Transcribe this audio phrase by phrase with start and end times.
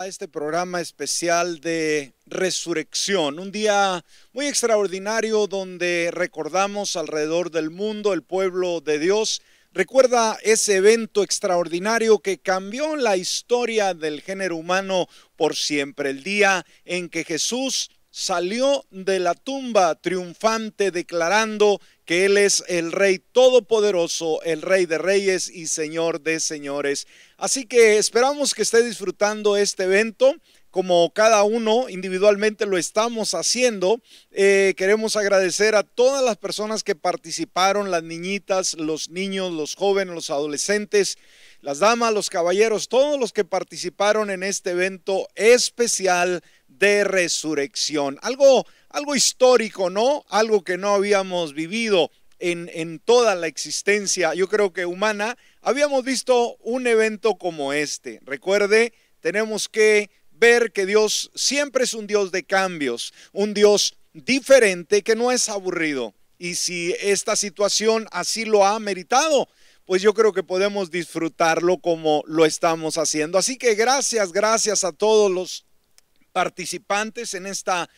[0.00, 8.14] a este programa especial de resurrección, un día muy extraordinario donde recordamos alrededor del mundo
[8.14, 9.42] el pueblo de Dios.
[9.74, 16.64] Recuerda ese evento extraordinario que cambió la historia del género humano por siempre, el día
[16.86, 24.42] en que Jesús salió de la tumba triunfante declarando que Él es el Rey Todopoderoso,
[24.42, 27.06] el Rey de Reyes y Señor de Señores.
[27.40, 30.34] Así que esperamos que esté disfrutando este evento
[30.70, 34.00] como cada uno individualmente lo estamos haciendo.
[34.30, 40.14] Eh, queremos agradecer a todas las personas que participaron, las niñitas, los niños, los jóvenes,
[40.14, 41.16] los adolescentes,
[41.62, 48.18] las damas, los caballeros, todos los que participaron en este evento especial de resurrección.
[48.22, 50.24] Algo algo histórico, ¿no?
[50.28, 56.04] Algo que no habíamos vivido en, en, toda la existencia, yo creo que humana, habíamos
[56.04, 58.20] visto un evento como este.
[58.24, 65.02] Recuerde, tenemos que ver que Dios siempre es un Dios de cambios, un Dios diferente
[65.02, 66.14] que no es aburrido.
[66.38, 69.48] Y si esta situación así lo ha meritado,
[69.84, 73.36] pues yo creo que podemos disfrutarlo como lo estamos haciendo.
[73.36, 75.66] Así que gracias, gracias a todos los
[76.32, 77.90] participantes en esta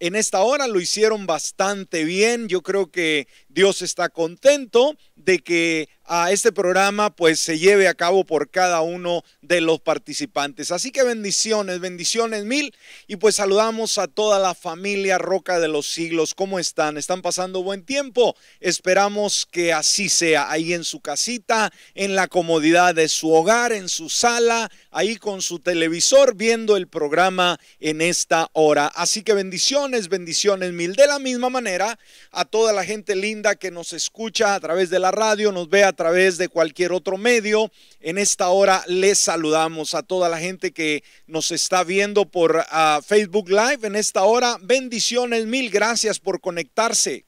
[0.00, 2.48] en esta hora lo hicieron bastante bien.
[2.48, 3.26] Yo creo que
[3.58, 8.80] Dios está contento de que a este programa pues se lleve a cabo por cada
[8.80, 10.72] uno de los participantes.
[10.72, 12.74] Así que bendiciones, bendiciones mil
[13.06, 16.34] y pues saludamos a toda la familia Roca de los Siglos.
[16.34, 16.96] ¿Cómo están?
[16.96, 18.36] ¿Están pasando buen tiempo?
[18.60, 23.90] Esperamos que así sea ahí en su casita, en la comodidad de su hogar, en
[23.90, 28.86] su sala, ahí con su televisor viendo el programa en esta hora.
[28.86, 30.94] Así que bendiciones, bendiciones mil.
[30.94, 31.98] De la misma manera,
[32.30, 35.84] a toda la gente linda que nos escucha a través de la radio, nos ve
[35.84, 37.70] a través de cualquier otro medio.
[38.00, 43.00] En esta hora les saludamos a toda la gente que nos está viendo por ah,
[43.06, 43.86] Facebook Live.
[43.86, 47.24] En esta hora, bendiciones, mil gracias por conectarse.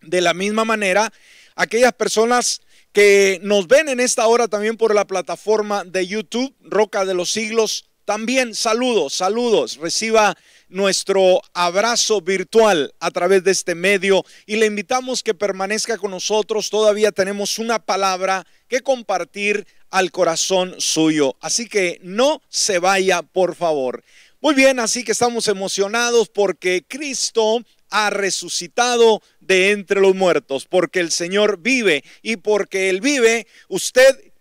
[0.00, 1.12] De la misma manera,
[1.54, 2.60] aquellas personas
[2.92, 7.30] que nos ven en esta hora también por la plataforma de YouTube, Roca de los
[7.30, 9.76] Siglos, también saludos, saludos.
[9.76, 10.36] Reciba
[10.72, 16.70] nuestro abrazo virtual a través de este medio y le invitamos que permanezca con nosotros.
[16.70, 21.36] Todavía tenemos una palabra que compartir al corazón suyo.
[21.40, 24.02] Así que no se vaya, por favor.
[24.40, 30.98] Muy bien, así que estamos emocionados porque Cristo ha resucitado de entre los muertos, porque
[30.98, 34.32] el Señor vive y porque Él vive, usted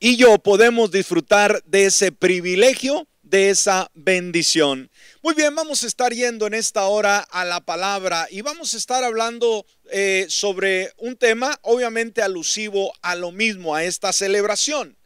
[0.00, 4.90] y yo podemos disfrutar de ese privilegio, de esa bendición.
[5.28, 8.78] Muy bien, vamos a estar yendo en esta hora a la palabra y vamos a
[8.78, 14.96] estar hablando eh, sobre un tema obviamente alusivo a lo mismo, a esta celebración.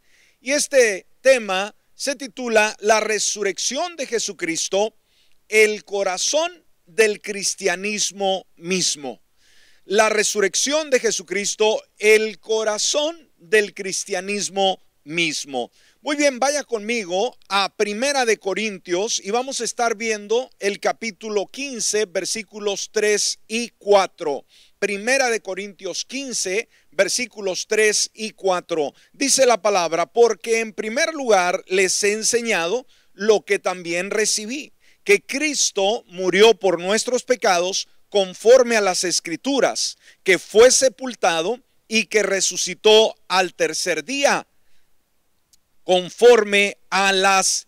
[0.41, 4.95] Y este tema se titula La resurrección de Jesucristo,
[5.49, 6.53] el corazón
[6.87, 9.21] del cristianismo mismo.
[9.87, 15.73] La resurrección de Jesucristo, el corazón del cristianismo mismo.
[16.05, 21.47] Muy bien, vaya conmigo a Primera de Corintios y vamos a estar viendo el capítulo
[21.47, 24.45] 15, versículos 3 y 4.
[24.81, 28.93] Primera de Corintios 15, versículos 3 y 4.
[29.13, 34.73] Dice la palabra, porque en primer lugar les he enseñado lo que también recibí,
[35.05, 42.25] que Cristo murió por nuestros pecados conforme a las escrituras, que fue sepultado y que
[42.25, 44.49] resucitó al tercer día
[45.85, 47.67] conforme a las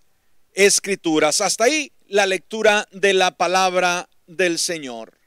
[0.52, 1.40] escrituras.
[1.40, 5.18] Hasta ahí la lectura de la palabra del Señor.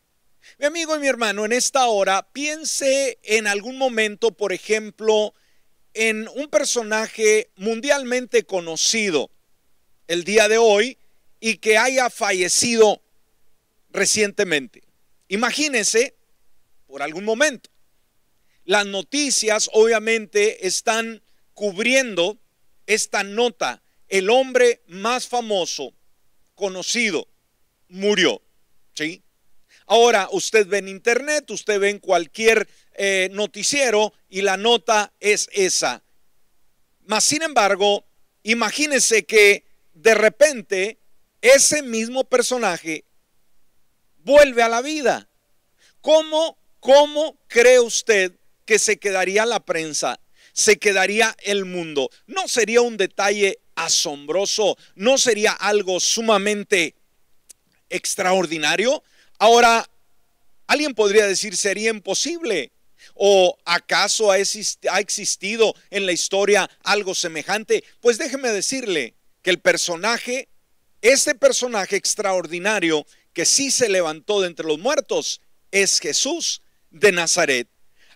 [0.60, 5.34] Mi amigo y mi hermano, en esta hora piense en algún momento, por ejemplo,
[5.94, 9.30] en un personaje mundialmente conocido
[10.08, 10.98] el día de hoy
[11.40, 13.02] y que haya fallecido
[13.90, 14.84] recientemente.
[15.28, 16.16] Imagínese
[16.88, 17.70] por algún momento.
[18.64, 21.22] Las noticias obviamente están
[21.54, 22.38] cubriendo
[22.88, 25.94] esta nota, el hombre más famoso,
[26.56, 27.28] conocido,
[27.90, 28.42] murió.
[28.96, 29.24] ¿Sí?
[29.86, 35.50] Ahora usted ve en internet, usted ve en cualquier eh, noticiero y la nota es
[35.54, 36.04] esa.
[37.06, 38.06] Mas, sin embargo,
[38.44, 41.00] imagínese que de repente
[41.42, 43.06] ese mismo personaje
[44.18, 45.30] vuelve a la vida.
[46.02, 48.34] ¿Cómo, cómo cree usted
[48.66, 50.20] que se quedaría la prensa
[50.58, 52.10] se quedaría el mundo.
[52.26, 54.76] ¿No sería un detalle asombroso?
[54.96, 56.96] ¿No sería algo sumamente
[57.92, 59.04] extraordinario?
[59.38, 59.88] Ahora,
[60.66, 62.72] alguien podría decir, sería imposible.
[63.14, 67.84] ¿O acaso ha existido en la historia algo semejante?
[68.02, 69.14] Pues déjeme decirle
[69.44, 70.50] que el personaje,
[71.04, 75.40] este personaje extraordinario que sí se levantó de entre los muertos,
[75.70, 77.70] es Jesús de Nazaret.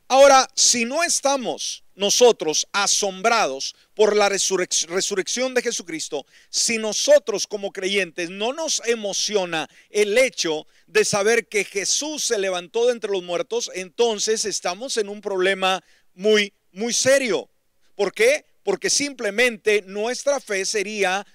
[0.08, 8.30] Ahora, si no estamos nosotros asombrados por la resurrección de Jesucristo, si nosotros como creyentes
[8.30, 13.70] no nos emociona el hecho de saber que Jesús se levantó de entre los muertos,
[13.74, 15.84] entonces estamos en un problema
[16.14, 17.50] muy, muy serio.
[17.96, 18.46] ¿Por qué?
[18.64, 21.26] Porque simplemente nuestra fe sería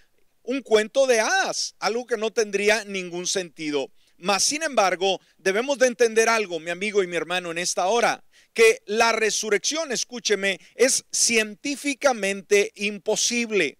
[0.43, 3.91] un cuento de hadas, algo que no tendría ningún sentido.
[4.19, 8.25] Mas, sin embargo, debemos de entender algo, mi amigo y mi hermano, en esta hora,
[8.57, 13.77] que la resurrección, escúcheme, es científicamente imposible,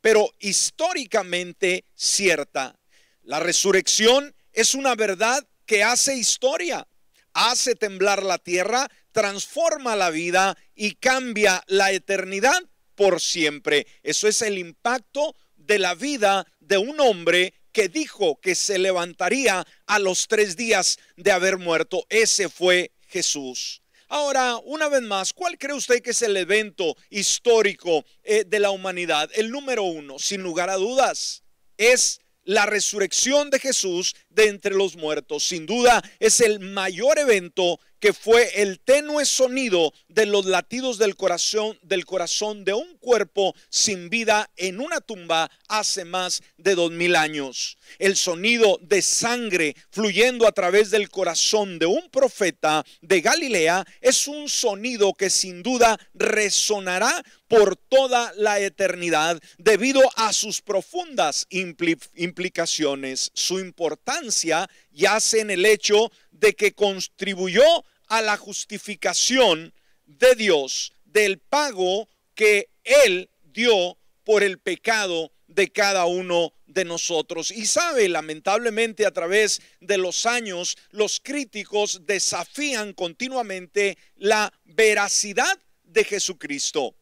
[0.00, 2.78] pero históricamente cierta.
[3.24, 6.86] La resurrección es una verdad que hace historia,
[7.32, 12.62] hace temblar la tierra, transforma la vida y cambia la eternidad
[12.94, 13.88] por siempre.
[14.04, 19.66] Eso es el impacto de la vida de un hombre que dijo que se levantaría
[19.86, 22.06] a los tres días de haber muerto.
[22.08, 23.81] Ese fue Jesús.
[24.14, 28.70] Ahora, una vez más, ¿cuál cree usted que es el evento histórico eh, de la
[28.70, 29.30] humanidad?
[29.34, 31.42] El número uno, sin lugar a dudas,
[31.78, 35.44] es la resurrección de Jesús de entre los muertos.
[35.44, 41.14] Sin duda, es el mayor evento que fue el tenue sonido de los latidos del
[41.14, 46.90] corazón, del corazón de un cuerpo sin vida en una tumba hace más de dos
[46.90, 47.78] mil años.
[48.00, 54.26] El sonido de sangre fluyendo a través del corazón de un profeta de Galilea es
[54.26, 63.30] un sonido que sin duda resonará por toda la eternidad debido a sus profundas implicaciones.
[63.32, 67.62] Su importancia yace en el hecho de que contribuyó
[68.12, 69.72] a la justificación
[70.04, 77.50] de Dios, del pago que Él dio por el pecado de cada uno de nosotros.
[77.50, 86.04] Y sabe, lamentablemente a través de los años, los críticos desafían continuamente la veracidad de
[86.04, 86.94] Jesucristo.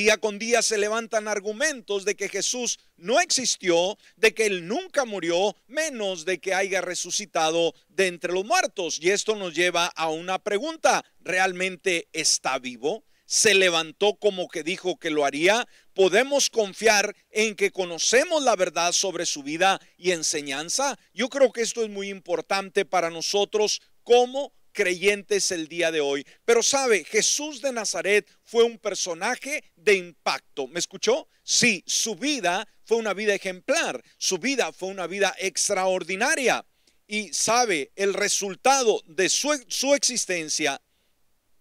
[0.00, 5.04] Día con día se levantan argumentos de que Jesús no existió, de que Él nunca
[5.04, 8.98] murió, menos de que haya resucitado de entre los muertos.
[8.98, 11.04] Y esto nos lleva a una pregunta.
[11.20, 13.04] ¿Realmente está vivo?
[13.26, 15.68] ¿Se levantó como que dijo que lo haría?
[15.92, 20.98] ¿Podemos confiar en que conocemos la verdad sobre su vida y enseñanza?
[21.12, 26.26] Yo creo que esto es muy importante para nosotros como creyentes el día de hoy.
[26.44, 30.66] Pero sabe, Jesús de Nazaret fue un personaje de impacto.
[30.66, 31.28] ¿Me escuchó?
[31.42, 36.64] Sí, su vida fue una vida ejemplar, su vida fue una vida extraordinaria.
[37.06, 40.80] Y sabe, el resultado de su, su existencia,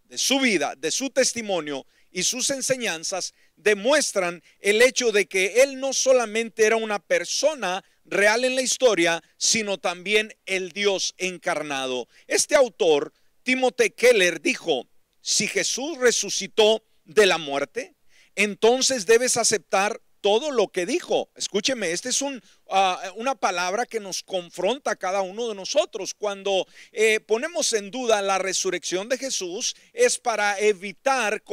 [0.03, 5.79] de su vida, de su testimonio y sus enseñanzas demuestran el hecho de que él
[5.79, 12.07] no solamente era una persona real en la historia, sino también el Dios encarnado.
[12.27, 13.13] Este autor,
[13.43, 14.87] Timothy Keller, dijo,
[15.21, 17.95] si Jesús resucitó de la muerte,
[18.35, 21.29] entonces debes aceptar todo lo que dijo.
[21.35, 26.13] Escúcheme, esta es un, ah, una palabra que nos confronta a cada uno de nosotros.
[26.13, 31.43] Cuando eh, ponemos en duda la resurrección de Jesús, es para evitar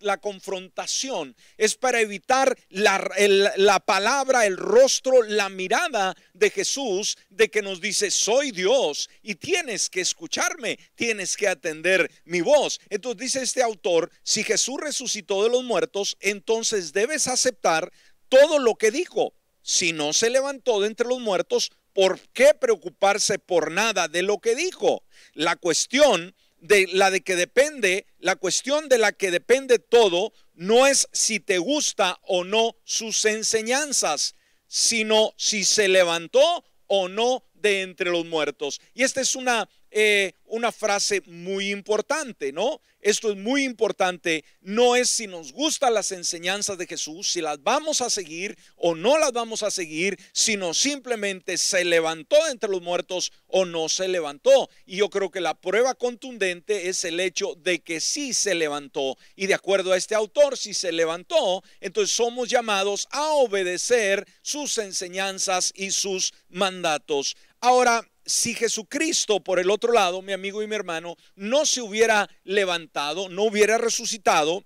[0.00, 3.10] la confrontación, es para evitar la,
[3.56, 9.34] la palabra, el rostro, la mirada de Jesús de que nos dice, soy Dios y
[9.34, 12.80] tienes que escucharme, tienes que atender mi voz.
[12.88, 17.92] Entonces dice este autor, si Jesús resucitó de los muertos, entonces debes aceptar
[18.28, 19.34] todo lo que dijo.
[19.62, 24.38] Si no se levantó de entre los muertos, ¿por qué preocuparse por nada de lo
[24.38, 25.04] que dijo?
[25.34, 30.86] La cuestión de la de que depende, la cuestión de la que depende todo, no
[30.86, 37.82] es si te gusta o no sus enseñanzas, sino si se levantó o no de
[37.82, 38.80] entre los muertos.
[38.94, 42.80] Y esta es una eh, una frase muy importante, ¿no?
[43.00, 44.44] Esto es muy importante.
[44.60, 48.94] No es si nos gustan las enseñanzas de Jesús, si las vamos a seguir o
[48.94, 54.08] no las vamos a seguir, sino simplemente se levantó entre los muertos o no se
[54.08, 54.70] levantó.
[54.86, 59.18] Y yo creo que la prueba contundente es el hecho de que sí se levantó.
[59.36, 64.78] Y de acuerdo a este autor, si se levantó, entonces somos llamados a obedecer sus
[64.78, 67.36] enseñanzas y sus mandatos.
[67.60, 72.28] Ahora, si Jesucristo, por el otro lado, mi amigo y mi hermano, no se hubiera
[72.44, 74.64] levantado, no hubiera resucitado,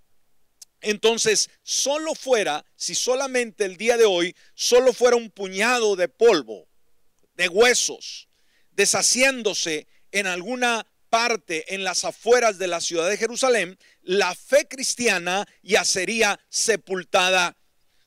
[0.80, 6.68] entonces solo fuera, si solamente el día de hoy, solo fuera un puñado de polvo,
[7.34, 8.28] de huesos,
[8.72, 15.46] deshaciéndose en alguna parte en las afueras de la ciudad de Jerusalén, la fe cristiana
[15.62, 17.56] ya sería sepultada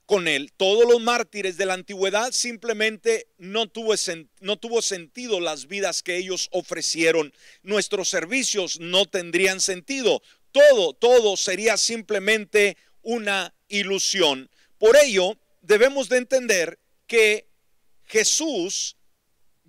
[0.09, 0.51] con él.
[0.57, 3.93] Todos los mártires de la antigüedad simplemente no tuvo,
[4.39, 7.31] no tuvo sentido las vidas que ellos ofrecieron.
[7.61, 10.23] Nuestros servicios no tendrían sentido.
[10.51, 14.49] Todo, todo sería simplemente una ilusión.
[14.79, 17.47] Por ello, debemos de entender que
[18.05, 18.97] Jesús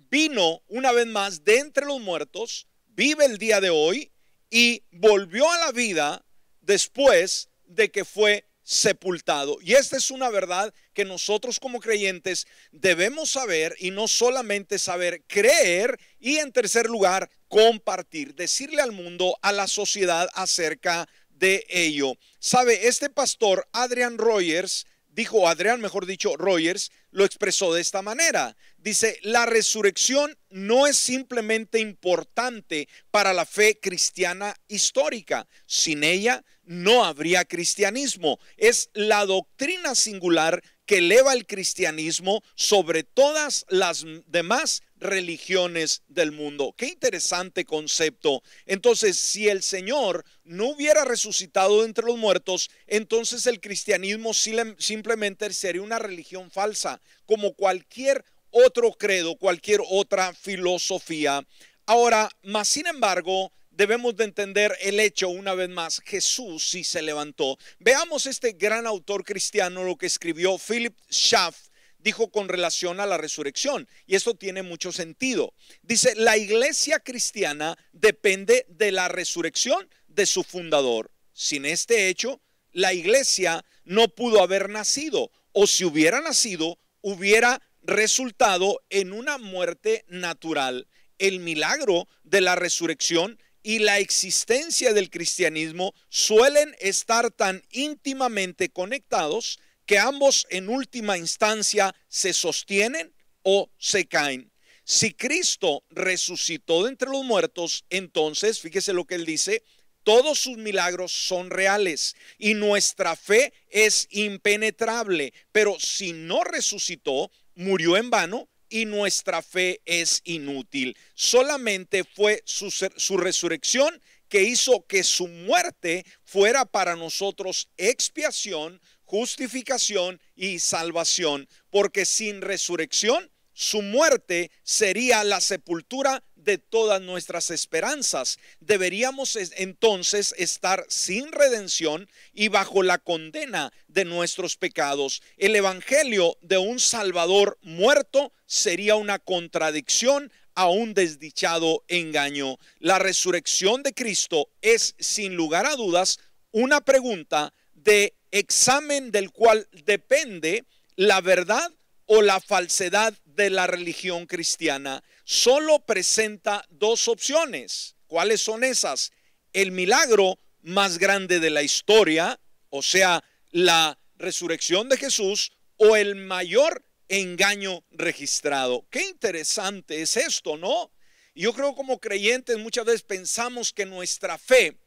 [0.09, 4.11] vino una vez más de entre los muertos, vive el día de hoy
[4.49, 6.25] y volvió a la vida
[6.61, 9.57] después de que fue sepultado.
[9.61, 15.23] Y esta es una verdad que nosotros como creyentes debemos saber y no solamente saber,
[15.27, 22.13] creer y en tercer lugar, compartir, decirle al mundo, a la sociedad acerca de ello.
[22.39, 28.55] Sabe, este pastor Adrian Rogers dijo Adrián, mejor dicho, Rogers, lo expresó de esta manera.
[28.77, 35.45] Dice, la resurrección no es simplemente importante para la fe cristiana histórica.
[35.65, 38.39] Sin ella no habría cristianismo.
[38.57, 46.73] Es la doctrina singular que eleva el cristianismo sobre todas las demás religiones del mundo.
[46.77, 48.43] Qué interesante concepto.
[48.65, 55.81] Entonces, si el Señor no hubiera resucitado entre los muertos, entonces el cristianismo simplemente sería
[55.81, 61.41] una religión falsa, como cualquier otro credo, cualquier otra filosofía.
[61.85, 67.01] Ahora, más sin embargo, debemos de entender el hecho una vez más, Jesús sí se
[67.01, 67.57] levantó.
[67.79, 71.71] Veamos este gran autor cristiano, lo que escribió Philip Schaff
[72.03, 73.87] dijo con relación a la resurrección.
[74.05, 75.53] Y esto tiene mucho sentido.
[75.81, 81.11] Dice, la iglesia cristiana depende de la resurrección de su fundador.
[81.33, 85.31] Sin este hecho, la iglesia no pudo haber nacido.
[85.53, 90.87] O si hubiera nacido, hubiera resultado en una muerte natural.
[91.17, 99.59] El milagro de la resurrección y la existencia del cristianismo suelen estar tan íntimamente conectados
[99.85, 103.13] que ambos en última instancia se sostienen
[103.43, 104.51] o se caen.
[104.83, 109.63] Si Cristo resucitó de entre los muertos, entonces, fíjese lo que él dice,
[110.03, 115.33] todos sus milagros son reales y nuestra fe es impenetrable.
[115.51, 120.97] Pero si no resucitó, murió en vano y nuestra fe es inútil.
[121.13, 130.19] Solamente fue su, su, resurrección que hizo que su muerte fuera para nosotros expiación, justificación
[130.35, 138.39] y salvación, porque sin resurrección su muerte sería la sepultura de todas nuestras esperanzas.
[138.59, 145.21] Deberíamos entonces estar sin redención y bajo la condena de nuestros pecados.
[145.37, 152.57] El Evangelio de un Salvador muerto sería una contradicción a un desdichado engaño.
[152.79, 156.19] La resurrección de Cristo es sin lugar a dudas
[156.51, 161.71] una pregunta de examen del cual depende la verdad
[162.05, 165.01] o la falsedad de la religión cristiana.
[165.23, 167.95] Solo presenta dos opciones.
[168.07, 169.11] ¿Cuáles son esas?
[169.53, 176.15] El milagro más grande de la historia, o sea, la resurrección de Jesús, o el
[176.15, 178.85] mayor engaño registrado.
[178.89, 180.91] Qué interesante es esto, ¿no?
[181.33, 184.77] Yo creo como creyentes muchas veces pensamos que nuestra fe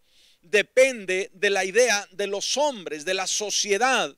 [0.43, 4.15] depende de la idea de los hombres, de la sociedad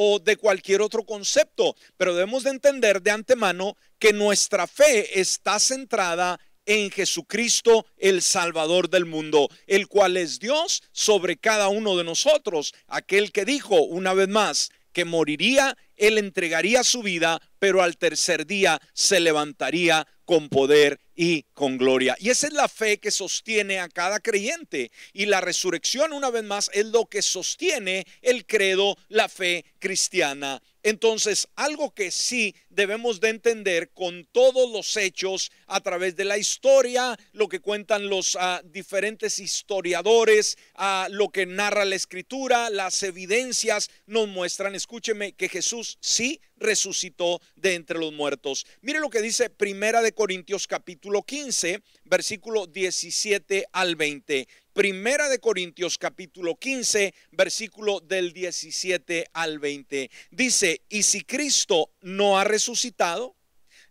[0.00, 5.58] o de cualquier otro concepto, pero debemos de entender de antemano que nuestra fe está
[5.58, 12.04] centrada en Jesucristo, el Salvador del mundo, el cual es Dios sobre cada uno de
[12.04, 17.96] nosotros, aquel que dijo una vez más que moriría, él entregaría su vida, pero al
[17.96, 22.16] tercer día se levantaría con poder y con gloria.
[22.20, 24.92] Y esa es la fe que sostiene a cada creyente.
[25.12, 30.62] Y la resurrección, una vez más, es lo que sostiene el credo, la fe cristiana.
[30.84, 36.38] Entonces, algo que sí debemos de entender con todos los hechos a través de la
[36.38, 43.02] historia, lo que cuentan los ah, diferentes historiadores, uh, lo que narra la escritura, las
[43.02, 48.66] evidencias nos muestran, escúcheme, que Jesús sí resucitó de entre los muertos.
[48.80, 54.48] Mire lo que dice Primera de Corintios capítulo 15, versículo 17 al 20.
[54.72, 60.10] Primera de Corintios capítulo 15, versículo del 17 al 20.
[60.30, 63.36] Dice, "Y si Cristo no ha resucitado,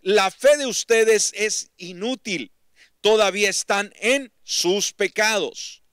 [0.01, 2.51] la fe de ustedes es inútil.
[3.01, 5.83] Todavía están en sus pecados.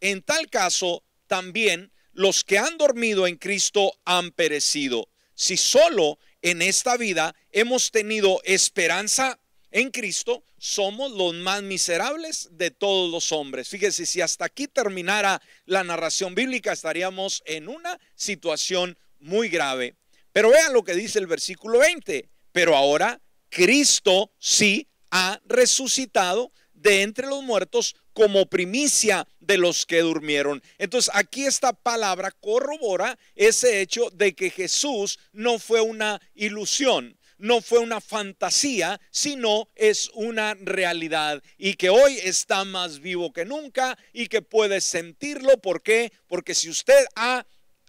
[0.00, 6.62] En tal caso, también los que han dormido en Cristo han perecido si solo en
[6.62, 9.38] esta vida hemos tenido esperanza
[9.70, 13.68] en Cristo, somos los más miserables de todos los hombres.
[13.68, 19.96] Fíjese, si hasta aquí terminara la narración bíblica, estaríamos en una situación muy grave.
[20.32, 22.28] Pero vean lo que dice el versículo 20.
[22.52, 30.00] Pero ahora Cristo sí ha resucitado de entre los muertos como primicia de los que
[30.00, 30.62] durmieron.
[30.78, 37.60] Entonces aquí esta palabra corrobora ese hecho de que Jesús no fue una ilusión, no
[37.60, 43.98] fue una fantasía, sino es una realidad y que hoy está más vivo que nunca
[44.12, 45.58] y que puede sentirlo.
[45.58, 46.12] ¿Por qué?
[46.28, 47.44] Porque si usted ha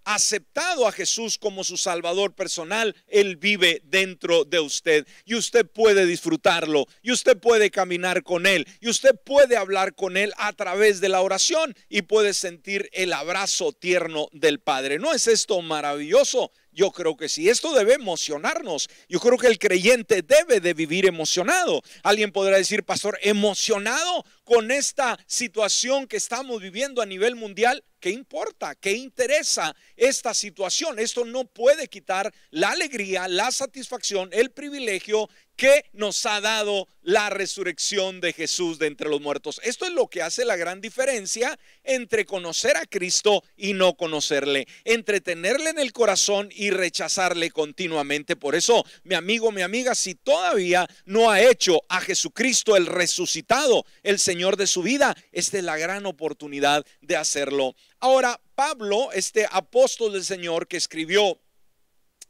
[0.05, 6.05] aceptado a Jesús como su Salvador personal, Él vive dentro de usted y usted puede
[6.05, 11.01] disfrutarlo y usted puede caminar con Él y usted puede hablar con Él a través
[11.01, 14.99] de la oración y puede sentir el abrazo tierno del Padre.
[14.99, 16.51] ¿No es esto maravilloso?
[16.73, 17.49] Yo creo que sí.
[17.49, 18.89] Esto debe emocionarnos.
[19.07, 21.81] Yo creo que el creyente debe de vivir emocionado.
[22.01, 27.83] Alguien podrá decir, pastor, emocionado con esta situación que estamos viviendo a nivel mundial.
[28.03, 28.75] ¿Qué importa?
[28.75, 30.99] ¿Qué interesa esta situación?
[30.99, 37.29] Esto no puede quitar la alegría, la satisfacción, el privilegio que nos ha dado la
[37.29, 39.61] resurrección de Jesús de entre los muertos.
[39.63, 44.67] Esto es lo que hace la gran diferencia entre conocer a Cristo y no conocerle,
[44.83, 48.35] entre tenerle en el corazón y rechazarle continuamente.
[48.35, 53.85] Por eso, mi amigo, mi amiga, si todavía no ha hecho a Jesucristo el resucitado,
[54.01, 57.75] el Señor de su vida, esta es la gran oportunidad de hacerlo.
[58.03, 61.39] Ahora, Pablo, este apóstol del Señor que escribió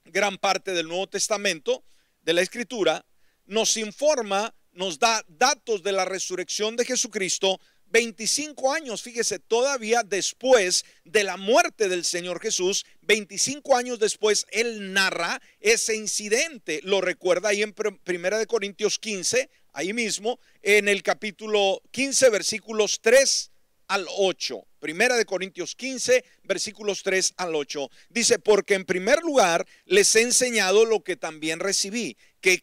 [0.06, 1.84] gran parte del Nuevo Testamento,
[2.22, 3.03] de la Escritura,
[3.46, 10.86] nos informa, nos da datos de la resurrección de Jesucristo 25 años, fíjese, todavía después
[11.06, 16.82] de la muerte del Señor Jesús, 25 años después, él narra ese incidente.
[16.84, 23.00] Lo recuerda ahí en Primera de Corintios 15, ahí mismo, en el capítulo 15, versículos
[23.01, 23.50] 3
[23.88, 24.68] al 8.
[24.83, 27.89] Primera de Corintios 15, versículos 3 al 8.
[28.09, 32.61] Dice, porque en primer lugar les he enseñado lo que también recibí, que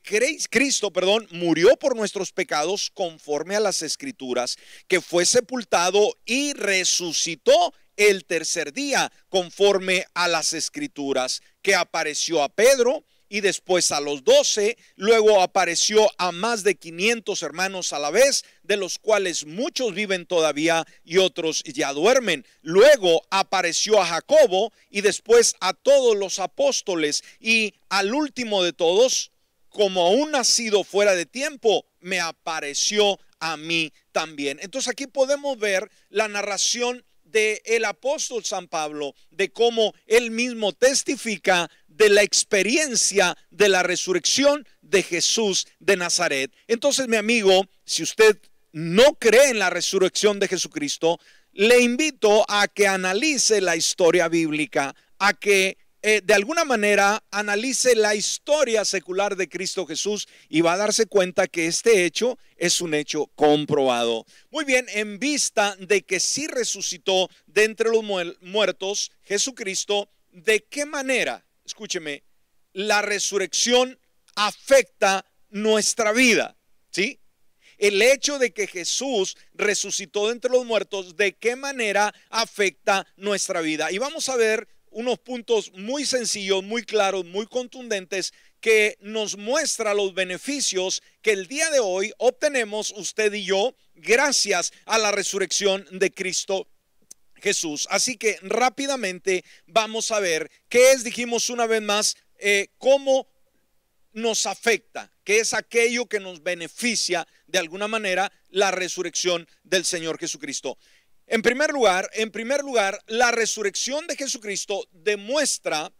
[0.50, 7.72] Cristo, perdón, murió por nuestros pecados conforme a las escrituras, que fue sepultado y resucitó
[7.96, 14.24] el tercer día conforme a las escrituras, que apareció a Pedro y después a los
[14.24, 19.94] doce, luego apareció a más de 500 hermanos a la vez, de los cuales muchos
[19.94, 22.44] viven todavía y otros ya duermen.
[22.60, 29.30] Luego apareció a Jacobo y después a todos los apóstoles y al último de todos,
[29.68, 34.58] como aún nacido fuera de tiempo, me apareció a mí también.
[34.60, 40.72] Entonces aquí podemos ver la narración de el apóstol San Pablo, de cómo él mismo
[40.72, 46.50] testifica de la experiencia de la resurrección de Jesús de Nazaret.
[46.66, 48.38] Entonces, mi amigo, si usted
[48.72, 51.20] no cree en la resurrección de Jesucristo,
[51.52, 57.94] le invito a que analice la historia bíblica, a que eh, de alguna manera analice
[57.94, 62.80] la historia secular de Cristo Jesús y va a darse cuenta que este hecho es
[62.80, 64.24] un hecho comprobado.
[64.50, 68.02] Muy bien, en vista de que sí resucitó de entre los
[68.40, 71.44] muertos Jesucristo, ¿de qué manera?
[71.70, 72.24] Escúcheme,
[72.72, 73.98] la resurrección
[74.34, 76.56] afecta nuestra vida,
[76.90, 77.20] ¿sí?
[77.78, 83.60] El hecho de que Jesús resucitó de entre los muertos, ¿de qué manera afecta nuestra
[83.60, 83.90] vida?
[83.90, 89.94] Y vamos a ver unos puntos muy sencillos, muy claros, muy contundentes que nos muestra
[89.94, 95.86] los beneficios que el día de hoy obtenemos usted y yo gracias a la resurrección
[95.92, 96.66] de Cristo
[97.40, 97.86] Jesús.
[97.90, 103.28] Así que rápidamente vamos a ver qué es, dijimos una vez más, eh, cómo
[104.12, 110.18] nos afecta, qué es aquello que nos beneficia de alguna manera la resurrección del Señor
[110.18, 110.78] Jesucristo.
[111.26, 115.92] En primer lugar, en primer lugar, la resurrección de Jesucristo demuestra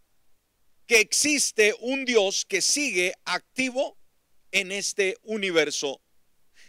[0.87, 3.96] que existe un Dios que sigue activo
[4.50, 6.00] en este universo.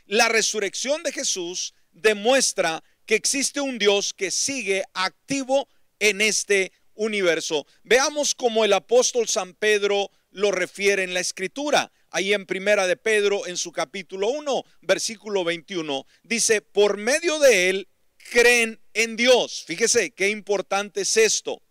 [0.05, 5.67] La resurrección de Jesús demuestra que existe un Dios que sigue activo
[5.99, 7.65] en este universo.
[7.83, 11.91] Veamos cómo el apóstol San Pedro lo refiere en la escritura.
[12.09, 17.69] Ahí en Primera de Pedro, en su capítulo 1, versículo 21, dice, por medio de
[17.69, 17.87] él
[18.31, 19.63] creen en Dios.
[19.65, 21.61] Fíjese qué importante es esto.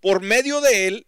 [0.00, 1.06] Por medio de él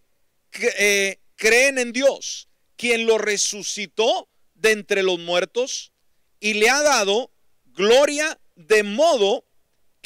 [0.78, 5.92] eh, creen en Dios, quien lo resucitó de entre los muertos
[6.40, 7.30] y le ha dado
[7.66, 9.44] gloria de modo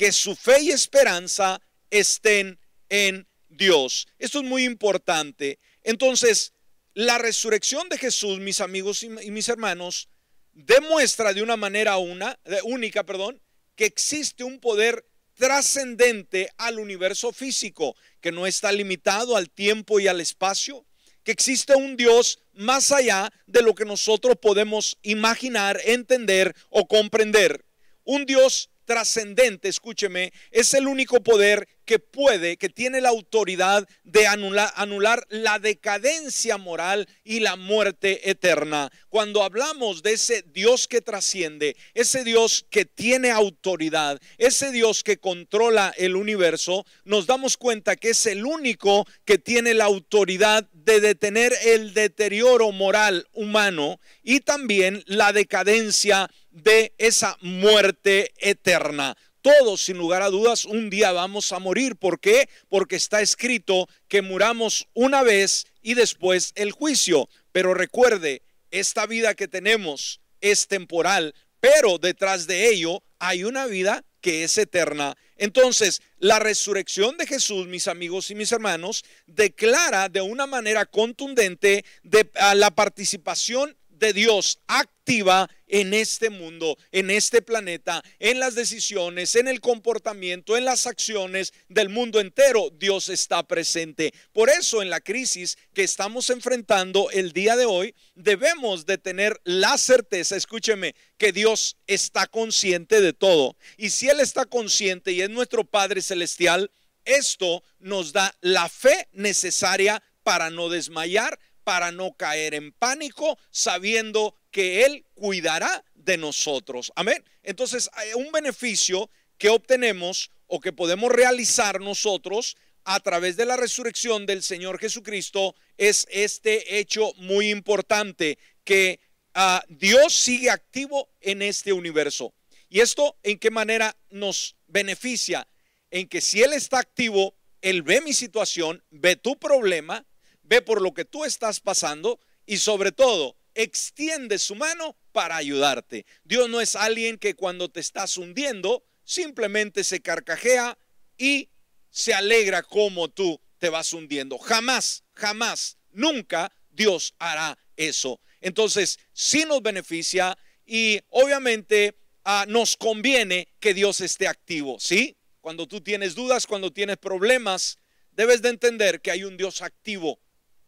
[0.03, 4.09] que su fe y esperanza estén en Dios.
[4.19, 5.61] Esto es muy importante.
[5.85, 6.55] Entonces,
[6.93, 10.09] la resurrección de Jesús, mis amigos y mis hermanos,
[10.55, 13.41] demuestra de una manera única, perdón,
[13.77, 20.09] que existe un poder trascendente al universo físico, que no está limitado al tiempo y
[20.09, 20.85] al espacio,
[21.23, 27.65] que existe un Dios más allá de lo que nosotros podemos imaginar, entender o comprender.
[28.03, 34.27] Un Dios trascendente, escúcheme, es el único poder que puede, que tiene la autoridad de
[34.27, 38.91] anular, anular, la decadencia moral y la muerte eterna.
[39.09, 45.17] Cuando hablamos de ese Dios que trasciende, ese Dios que tiene autoridad, ese Dios que
[45.17, 51.01] controla el universo, nos damos cuenta que es el único que tiene la autoridad de
[51.01, 59.17] detener el deterioro moral humano y también la decadencia de esa muerte eterna.
[59.43, 61.97] Todos, sin lugar a dudas, un día vamos a morir.
[61.97, 62.49] ¿Por qué?
[62.69, 67.29] Porque está escrito que muramos una vez y después el juicio.
[67.51, 74.05] Pero recuerde, esta vida que tenemos es temporal, pero detrás de ello hay una vida
[74.23, 75.15] que es eterna.
[75.37, 81.85] Entonces, la resurrección de Jesús, mis amigos y mis hermanos, declara de una manera contundente
[82.05, 89.37] de, la participación de Dios activa en este mundo, en este planeta, en las decisiones,
[89.37, 92.71] en el comportamiento, en las acciones del mundo entero.
[92.71, 94.13] Dios está presente.
[94.33, 99.41] Por eso en la crisis que estamos enfrentando el día de hoy, debemos de tener
[99.45, 103.57] la certeza, escúcheme, que Dios está consciente de todo.
[103.77, 106.73] Y si Él está consciente y es nuestro Padre Celestial,
[107.05, 114.37] esto nos da la fe necesaria para no desmayar, para no caer en pánico, sabiendo
[114.51, 116.93] que Él cuidará de nosotros.
[116.97, 117.25] Amén.
[117.43, 123.57] Entonces, hay un beneficio que obtenemos o que podemos realizar nosotros a través de la
[123.57, 129.01] resurrección del Señor Jesucristo es este hecho muy importante, que
[129.35, 132.35] ah, Dios sigue activo en este universo.
[132.69, 135.47] ¿Y esto en qué manera nos beneficia?
[135.91, 140.05] En que si Él está activo, Él ve mi situación, ve tu problema,
[140.53, 146.05] ve por lo que tú estás pasando y sobre todo extiende su mano para ayudarte.
[146.25, 150.77] Dios no es alguien que cuando te estás hundiendo simplemente se carcajea
[151.17, 151.49] y
[151.89, 154.37] se alegra como tú te vas hundiendo.
[154.37, 158.21] Jamás, jamás, nunca Dios hará eso.
[158.43, 160.37] Entonces, sí nos beneficia
[160.67, 165.17] y obviamente ah, nos conviene que Dios esté activo, ¿sí?
[165.41, 167.79] Cuando tú tienes dudas, cuando tienes problemas,
[168.11, 170.21] debes de entender que hay un Dios activo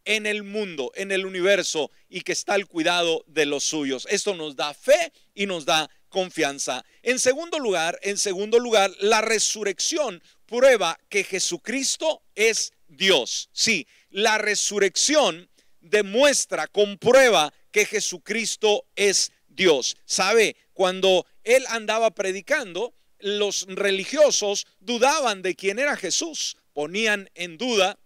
[0.04, 4.06] en el mundo, en el universo y que está al cuidado de los suyos.
[4.10, 6.84] Esto nos da fe y nos da confianza.
[7.02, 13.48] En segundo lugar, en segundo lugar, la resurrección prueba que Jesucristo es Dios.
[13.52, 19.96] Sí, la resurrección demuestra, comprueba que Jesucristo es Dios.
[20.04, 20.56] ¿Sabe?
[20.72, 27.98] Cuando él andaba predicando, los religiosos dudaban de quién era Jesús, ponían en duda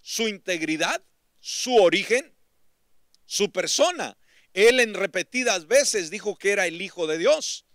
[0.00, 1.02] su integridad,
[1.42, 2.32] su origen,
[3.26, 4.16] su persona.
[4.54, 7.66] Él en repetidas veces dijo que era el Hijo de Dios.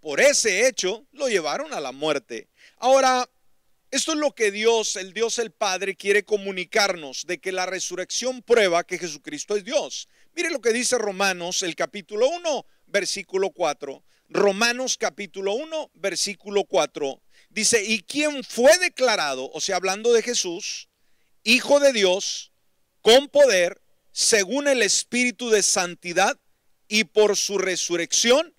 [0.00, 2.48] Por ese hecho lo llevaron a la muerte.
[2.78, 3.28] Ahora,
[3.90, 8.42] esto es lo que Dios, el Dios el Padre, quiere comunicarnos, de que la resurrección
[8.42, 10.08] prueba que Jesucristo es Dios.
[10.34, 14.04] Mire lo que dice Romanos, el capítulo 1, versículo 4.
[14.28, 17.20] Romanos capítulo 1, versículo 4.
[17.50, 20.88] Dice, ¿y quién fue declarado, o sea, hablando de Jesús,
[21.42, 22.52] Hijo de Dios,
[23.06, 26.40] con poder, según el Espíritu de Santidad
[26.88, 28.52] y por su resurrección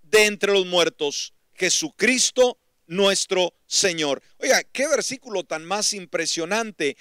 [0.00, 4.22] de entre los muertos, Jesucristo nuestro Señor.
[4.38, 6.96] Oiga, qué versículo tan más impresionante,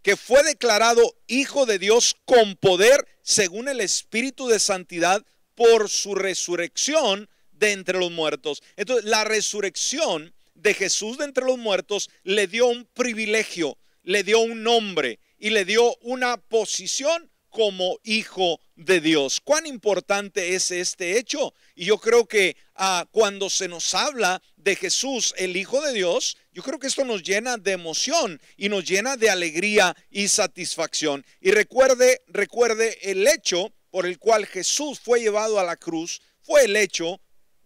[0.00, 6.14] que fue declarado Hijo de Dios con poder, según el Espíritu de Santidad, por su
[6.14, 8.62] resurrección de entre los muertos.
[8.76, 14.38] Entonces, la resurrección de Jesús de entre los muertos le dio un privilegio, le dio
[14.38, 19.40] un nombre, y le dio una posición como hijo de Dios.
[19.42, 21.54] ¿Cuán importante es este hecho?
[21.74, 26.36] Y yo creo que ah, cuando se nos habla de Jesús, el Hijo de Dios,
[26.52, 31.24] yo creo que esto nos llena de emoción y nos llena de alegría y satisfacción.
[31.40, 36.64] Y recuerde, recuerde el hecho por el cual Jesús fue llevado a la cruz, fue
[36.64, 37.20] el hecho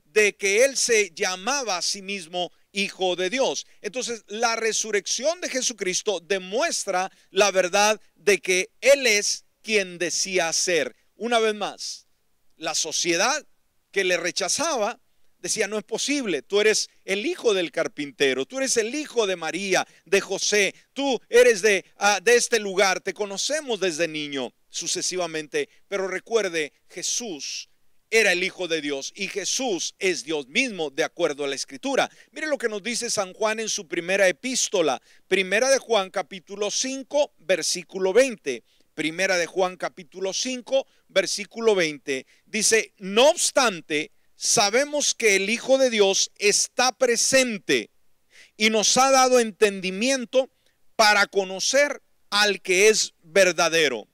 [0.04, 3.66] de que él se llamaba a sí mismo Hijo de Dios.
[3.80, 10.96] Entonces, la resurrección de Jesucristo demuestra la verdad de que Él es quien decía ser.
[11.16, 12.06] Una vez más,
[12.56, 13.46] la sociedad
[13.90, 14.98] que le rechazaba
[15.38, 19.36] decía, no es posible, tú eres el hijo del carpintero, tú eres el hijo de
[19.36, 25.68] María, de José, tú eres de, ah, de este lugar, te conocemos desde niño, sucesivamente.
[25.88, 27.68] Pero recuerde, Jesús
[28.12, 32.10] era el Hijo de Dios y Jesús es Dios mismo de acuerdo a la Escritura.
[32.30, 36.70] Mire lo que nos dice San Juan en su primera epístola, primera de Juan capítulo
[36.70, 38.62] 5, versículo 20.
[38.94, 42.26] Primera de Juan capítulo 5, versículo 20.
[42.44, 47.88] Dice, no obstante, sabemos que el Hijo de Dios está presente
[48.58, 50.50] y nos ha dado entendimiento
[50.96, 54.06] para conocer al que es verdadero.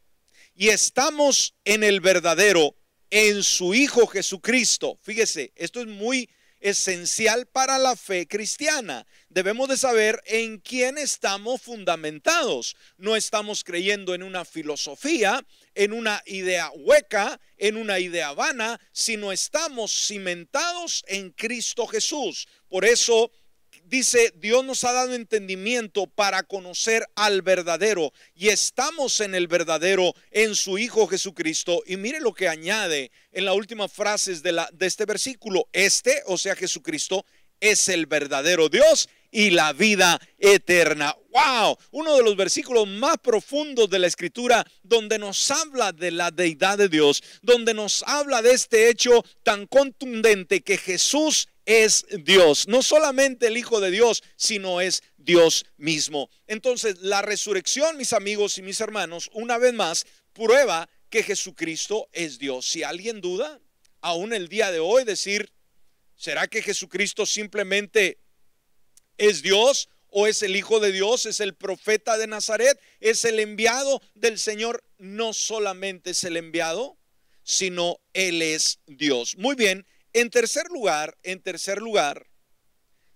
[0.54, 2.76] Y estamos en el verdadero,
[3.10, 4.98] en su Hijo Jesucristo.
[5.02, 6.28] Fíjese, esto es muy
[6.60, 9.06] esencial para la fe cristiana.
[9.28, 12.76] Debemos de saber en quién estamos fundamentados.
[12.96, 15.44] No estamos creyendo en una filosofía,
[15.74, 22.48] en una idea hueca, en una idea vana, sino estamos cimentados en Cristo Jesús.
[22.68, 23.30] Por eso
[23.88, 30.14] dice, Dios nos ha dado entendimiento para conocer al verdadero y estamos en el verdadero
[30.30, 31.82] en su Hijo Jesucristo.
[31.86, 35.68] Y mire lo que añade en la última frase de, la, de este versículo.
[35.72, 37.24] Este, o sea, Jesucristo,
[37.60, 41.14] es el verdadero Dios y la vida eterna.
[41.30, 41.76] ¡Wow!
[41.90, 46.78] Uno de los versículos más profundos de la escritura donde nos habla de la deidad
[46.78, 52.82] de Dios, donde nos habla de este hecho tan contundente que Jesús es Dios, no
[52.82, 56.30] solamente el Hijo de Dios, sino es Dios mismo.
[56.46, 62.38] Entonces, la resurrección, mis amigos y mis hermanos, una vez más, prueba que Jesucristo es
[62.38, 62.66] Dios.
[62.66, 63.60] Si alguien duda,
[64.00, 65.52] aún el día de hoy, decir,
[66.16, 68.18] ¿será que Jesucristo simplemente
[69.18, 73.40] es Dios o es el Hijo de Dios, es el profeta de Nazaret, es el
[73.40, 74.82] enviado del Señor?
[74.96, 76.96] No solamente es el enviado,
[77.42, 79.36] sino Él es Dios.
[79.36, 79.86] Muy bien,
[80.20, 82.28] en tercer lugar, en tercer lugar,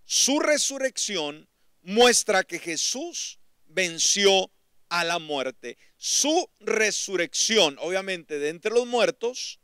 [0.04, 1.48] su resurrección
[1.82, 4.52] muestra que Jesús venció
[4.88, 5.78] a la muerte.
[5.96, 9.58] Su resurrección, obviamente de entre los muertos,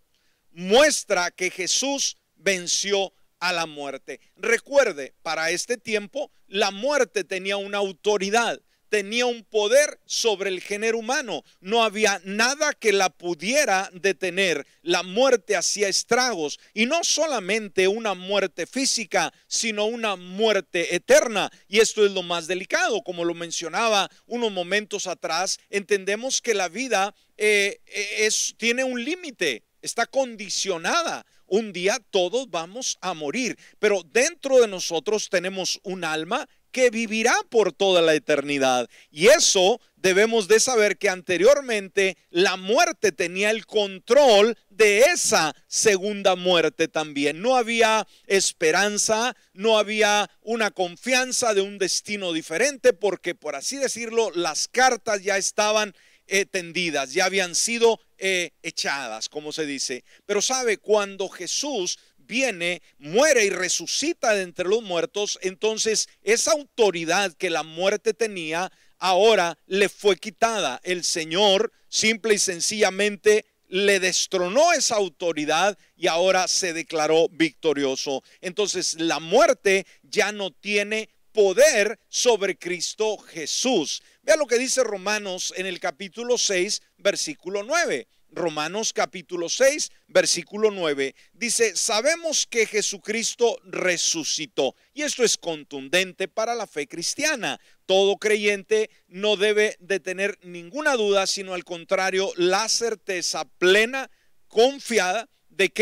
[0.51, 4.21] muestra que Jesús venció a la muerte.
[4.37, 10.99] Recuerde, para este tiempo la muerte tenía una autoridad tenía un poder sobre el género
[10.99, 11.45] humano.
[11.61, 14.67] No había nada que la pudiera detener.
[14.83, 21.51] La muerte hacía estragos y no solamente una muerte física, sino una muerte eterna.
[21.69, 23.03] Y esto es lo más delicado.
[23.03, 27.81] Como lo mencionaba unos momentos atrás, entendemos que la vida eh,
[28.19, 31.25] es, tiene un límite, está condicionada.
[31.47, 37.35] Un día todos vamos a morir, pero dentro de nosotros tenemos un alma que vivirá
[37.51, 38.89] por toda la eternidad.
[39.11, 46.37] Y eso debemos de saber que anteriormente la muerte tenía el control de esa segunda
[46.37, 47.41] muerte también.
[47.41, 54.31] No había esperanza, no había una confianza de un destino diferente porque, por así decirlo,
[54.35, 55.95] las cartas ya estaban
[56.31, 60.05] eh, tendidas, ya habían sido eh, echadas, como se dice.
[60.27, 67.33] Pero sabe, cuando Jesús viene, muere y resucita de entre los muertos, entonces esa autoridad
[67.33, 70.81] que la muerte tenía ahora le fue quitada.
[70.85, 78.23] El Señor simple y sencillamente le destronó esa autoridad y ahora se declaró victorioso.
[78.41, 84.03] Entonces la muerte ya no tiene poder sobre Cristo Jesús.
[84.23, 88.07] Vea lo que dice Romanos en el capítulo 6, versículo 9.
[88.31, 94.75] Romanos capítulo 6, versículo 9, dice, sabemos que Jesucristo resucitó.
[94.93, 97.59] Y esto es contundente para la fe cristiana.
[97.87, 104.11] Todo creyente no debe de tener ninguna duda, sino al contrario, la certeza plena,
[104.49, 105.73] confiada de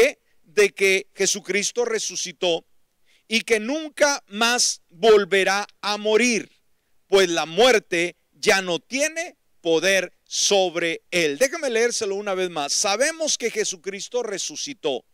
[0.43, 2.65] de que Jesucristo resucitó
[3.29, 6.51] y que nunca más volverá a morir,
[7.09, 11.39] pues la muerte ya no tiene poder sobre él.
[11.39, 12.73] Déjame leérselo una vez más.
[12.73, 15.05] Sabemos que Jesucristo resucitó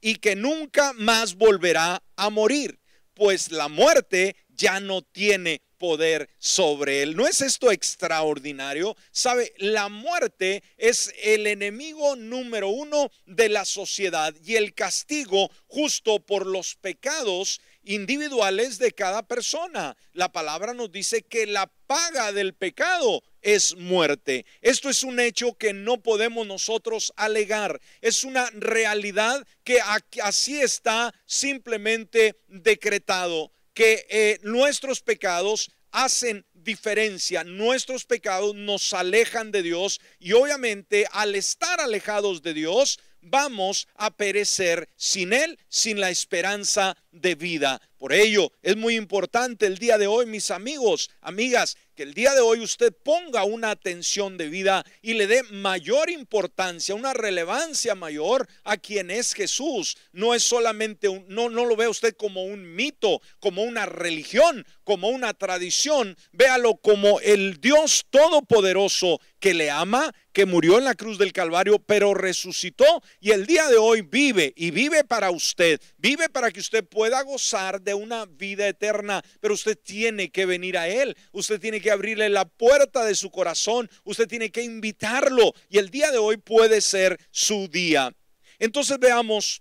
[0.00, 2.78] y que nunca más volverá a morir,
[3.14, 7.16] pues la muerte ya no tiene poder sobre él.
[7.16, 8.96] ¿No es esto extraordinario?
[9.10, 16.20] Sabe, la muerte es el enemigo número uno de la sociedad y el castigo justo
[16.20, 19.96] por los pecados individuales de cada persona.
[20.12, 24.46] La palabra nos dice que la paga del pecado es muerte.
[24.62, 27.80] Esto es un hecho que no podemos nosotros alegar.
[28.00, 29.78] Es una realidad que
[30.22, 37.44] así está simplemente decretado, que eh, nuestros pecados hacen diferencia.
[37.44, 44.10] Nuestros pecados nos alejan de Dios y obviamente al estar alejados de Dios, vamos a
[44.10, 47.80] perecer sin Él, sin la esperanza de vida.
[47.98, 52.34] Por ello, es muy importante el día de hoy, mis amigos, amigas, que el día
[52.34, 57.94] de hoy usted ponga una atención de vida y le dé mayor importancia, una relevancia
[57.94, 59.96] mayor a quien es Jesús.
[60.12, 64.66] No es solamente un, no, no lo vea usted como un mito, como una religión,
[64.82, 66.16] como una tradición.
[66.32, 71.78] Véalo como el Dios todopoderoso que le ama, que murió en la cruz del Calvario,
[71.78, 76.60] pero resucitó y el día de hoy vive y vive para usted, vive para que
[76.60, 81.60] usted pueda gozar de una vida eterna, pero usted tiene que venir a Él, usted
[81.60, 86.10] tiene que abrirle la puerta de su corazón, usted tiene que invitarlo y el día
[86.10, 88.16] de hoy puede ser su día.
[88.58, 89.60] Entonces veamos,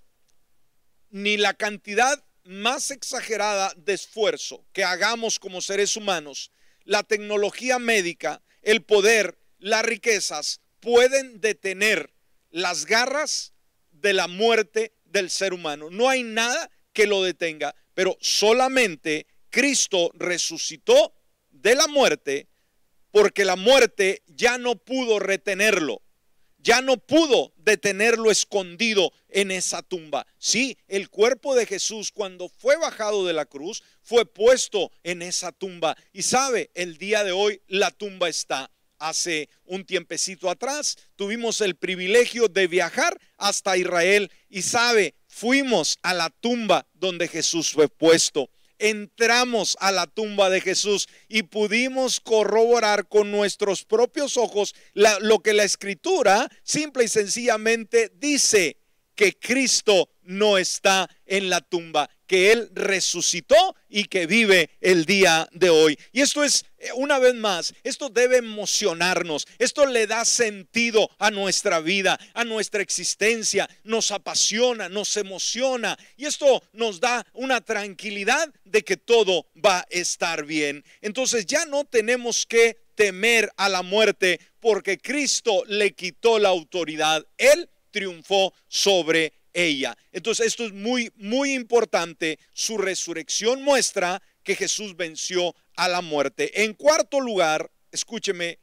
[1.10, 6.54] ni la cantidad más exagerada de esfuerzo que hagamos como seres humanos,
[6.86, 12.13] la tecnología médica, el poder, las riquezas pueden detener
[12.52, 13.54] las garras
[13.91, 15.89] de la muerte del ser humano.
[15.89, 21.13] No hay nada que lo detenga, pero solamente Cristo resucitó
[21.49, 22.49] de la muerte
[23.12, 26.02] porque la muerte ya no pudo retenerlo,
[26.58, 30.28] ya no pudo detenerlo escondido en esa tumba.
[30.39, 35.54] Sí, el cuerpo de Jesús cuando fue bajado de la cruz fue puesto en esa
[35.54, 35.95] tumba.
[36.12, 38.72] Y sabe, el día de hoy la tumba está
[39.04, 46.13] hace un tiempecito atrás tuvimos el privilegio de viajar hasta Israel y sabe, fuimos a
[46.13, 48.50] la tumba donde Jesús fue puesto.
[48.80, 55.54] Entramos a la tumba de Jesús y pudimos corroborar con nuestros propios ojos lo que
[55.54, 58.78] la escritura simple y sencillamente dice
[59.16, 65.47] que Cristo no está en la tumba, que Él resucitó y que vive el día
[65.51, 65.97] de hoy.
[66.12, 71.31] Y esto es, eh, una vez más, esto debe emocionarnos, esto le da sentido a
[71.31, 78.51] nuestra vida, a nuestra existencia, nos apasiona, nos emociona y esto nos da una tranquilidad
[78.63, 80.83] de que todo va a estar bien.
[81.01, 87.25] Entonces ya no tenemos que temer a la muerte porque Cristo le quitó la autoridad.
[87.38, 89.98] Él triunfó sobre ella.
[90.12, 92.39] Entonces esto es muy, muy importante.
[92.54, 96.63] Su resurrección muestra que Jesús venció a la muerte.
[96.63, 98.60] En cuarto lugar, escúcheme,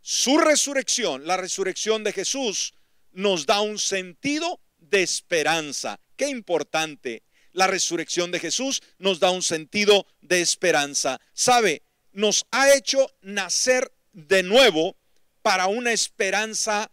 [0.00, 2.72] su resurrección, la resurrección de Jesús,
[3.12, 6.00] nos da un sentido de esperanza.
[6.16, 7.22] Qué importante.
[7.52, 11.20] La resurrección de Jesús nos da un sentido de esperanza.
[11.32, 11.82] ¿Sabe?
[12.12, 14.96] Nos ha hecho nacer de nuevo
[15.42, 16.90] para una esperanza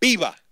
[0.00, 0.43] viva.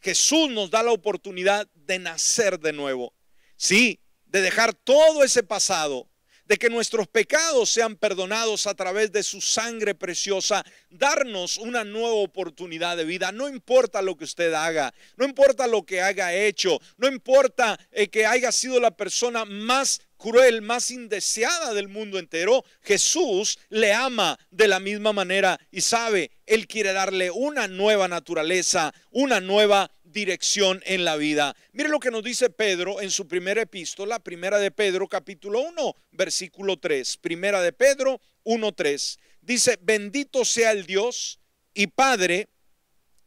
[0.00, 3.14] Jesús nos da la oportunidad de nacer de nuevo.
[3.56, 6.08] Sí, de dejar todo ese pasado,
[6.44, 12.14] de que nuestros pecados sean perdonados a través de su sangre preciosa, darnos una nueva
[12.14, 13.32] oportunidad de vida.
[13.32, 18.08] No importa lo que usted haga, no importa lo que haya hecho, no importa eh,
[18.08, 24.38] que haya sido la persona más cruel, más indeseada del mundo entero, Jesús le ama
[24.50, 30.82] de la misma manera y sabe, Él quiere darle una nueva naturaleza, una nueva dirección
[30.84, 31.54] en la vida.
[31.72, 35.94] Mire lo que nos dice Pedro en su primera epístola, primera de Pedro capítulo 1,
[36.12, 37.16] versículo 3.
[37.18, 39.18] Primera de Pedro 1, 3.
[39.40, 41.38] Dice, bendito sea el Dios
[41.72, 42.48] y Padre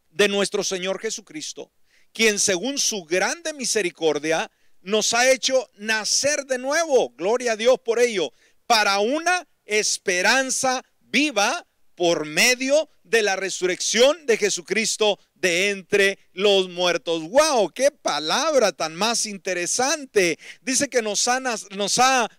[0.10, 1.72] de nuestro Señor Jesucristo,
[2.12, 8.00] quien según su grande misericordia nos ha hecho nacer de nuevo, gloria a Dios por
[8.00, 8.32] ello,
[8.68, 11.66] para una esperanza viva
[11.96, 17.24] por medio de la resurrección de Jesucristo de entre los muertos.
[17.30, 17.72] ¡Wow!
[17.74, 20.40] ¡Qué palabra tan más interesante!
[20.62, 22.30] Dice que nos ha,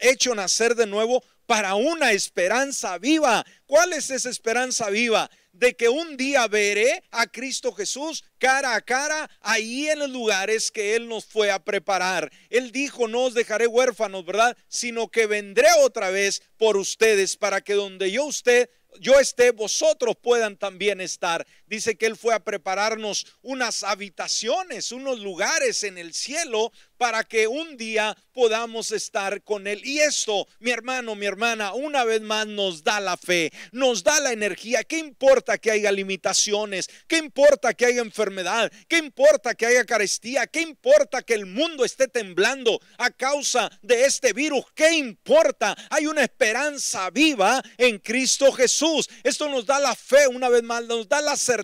[0.00, 3.44] hecho nacer de nuevo para una esperanza viva.
[3.66, 5.30] ¿Cuál es esa esperanza viva?
[5.58, 10.70] De que un día veré a Cristo Jesús cara a cara ahí en los lugares
[10.70, 12.30] que Él nos fue a preparar.
[12.48, 14.56] Él dijo, no os dejaré huérfanos, ¿verdad?
[14.68, 20.16] Sino que vendré otra vez por ustedes para que donde yo usted yo esté, vosotros
[20.20, 21.46] puedan también estar.
[21.68, 27.46] Dice que Él fue a prepararnos unas habitaciones, unos lugares en el cielo para que
[27.46, 29.80] un día podamos estar con Él.
[29.84, 34.20] Y esto, mi hermano, mi hermana, una vez más nos da la fe, nos da
[34.20, 34.84] la energía.
[34.84, 36.88] ¿Qué importa que haya limitaciones?
[37.06, 38.70] ¿Qué importa que haya enfermedad?
[38.88, 40.46] ¿Qué importa que haya carestía?
[40.46, 44.64] ¿Qué importa que el mundo esté temblando a causa de este virus?
[44.74, 45.76] ¿Qué importa?
[45.90, 49.08] Hay una esperanza viva en Cristo Jesús.
[49.22, 51.57] Esto nos da la fe, una vez más, nos da la certeza,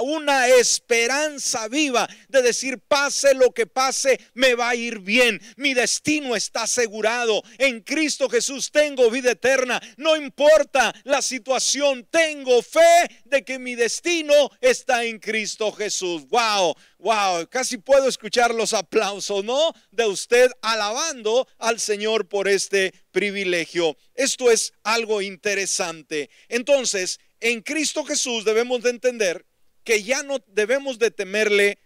[0.00, 5.40] una esperanza viva de decir, pase lo que pase, me va a ir bien.
[5.56, 7.42] Mi destino está asegurado.
[7.58, 9.80] En Cristo Jesús tengo vida eterna.
[9.96, 16.26] No importa la situación, tengo fe de que mi destino está en Cristo Jesús.
[16.28, 19.72] Wow, wow, casi puedo escuchar los aplausos, ¿no?
[19.90, 23.96] De usted alabando al Señor por este privilegio.
[24.14, 26.30] Esto es algo interesante.
[26.48, 29.46] Entonces, en Cristo Jesús debemos de entender
[29.84, 31.78] que ya no debemos de temerle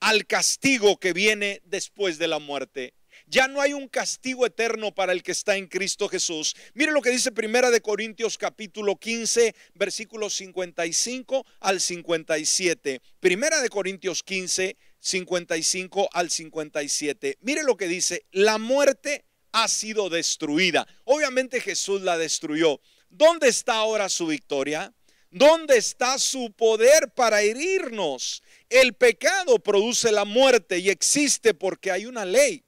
[0.00, 2.94] al castigo que viene después de la muerte.
[3.26, 6.56] Ya no hay un castigo eterno para el que está en Cristo Jesús.
[6.74, 13.00] Mire lo que dice Primera de Corintios capítulo 15, versículos 55 al 57.
[13.20, 17.38] Primera de Corintios 15, 55 al 57.
[17.40, 20.86] Mire lo que dice, la muerte ha sido destruida.
[21.04, 22.80] Obviamente Jesús la destruyó.
[23.10, 24.92] ¿Dónde está ahora su victoria?
[25.30, 28.42] ¿Dónde está su poder para herirnos?
[28.68, 32.64] El pecado produce la muerte y existe porque hay una ley.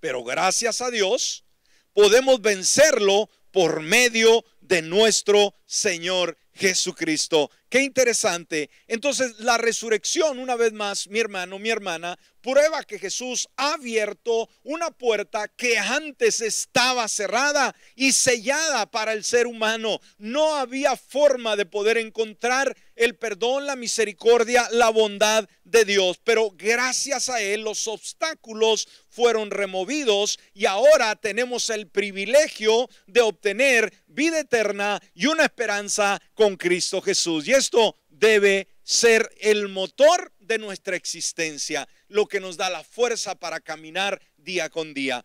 [0.00, 1.44] Pero gracias a Dios
[1.92, 7.50] podemos vencerlo por medio de nuestro Señor Jesucristo.
[7.68, 8.70] Qué interesante.
[8.86, 14.48] Entonces, la resurrección, una vez más, mi hermano, mi hermana, prueba que Jesús ha abierto
[14.62, 20.00] una puerta que antes estaba cerrada y sellada para el ser humano.
[20.18, 26.20] No había forma de poder encontrar el perdón, la misericordia, la bondad de Dios.
[26.22, 33.92] Pero gracias a Él los obstáculos fueron removidos y ahora tenemos el privilegio de obtener
[34.06, 37.44] vida eterna y una esperanza con Cristo Jesús.
[37.56, 43.60] Esto debe ser el motor de nuestra existencia, lo que nos da la fuerza para
[43.60, 45.24] caminar día con día.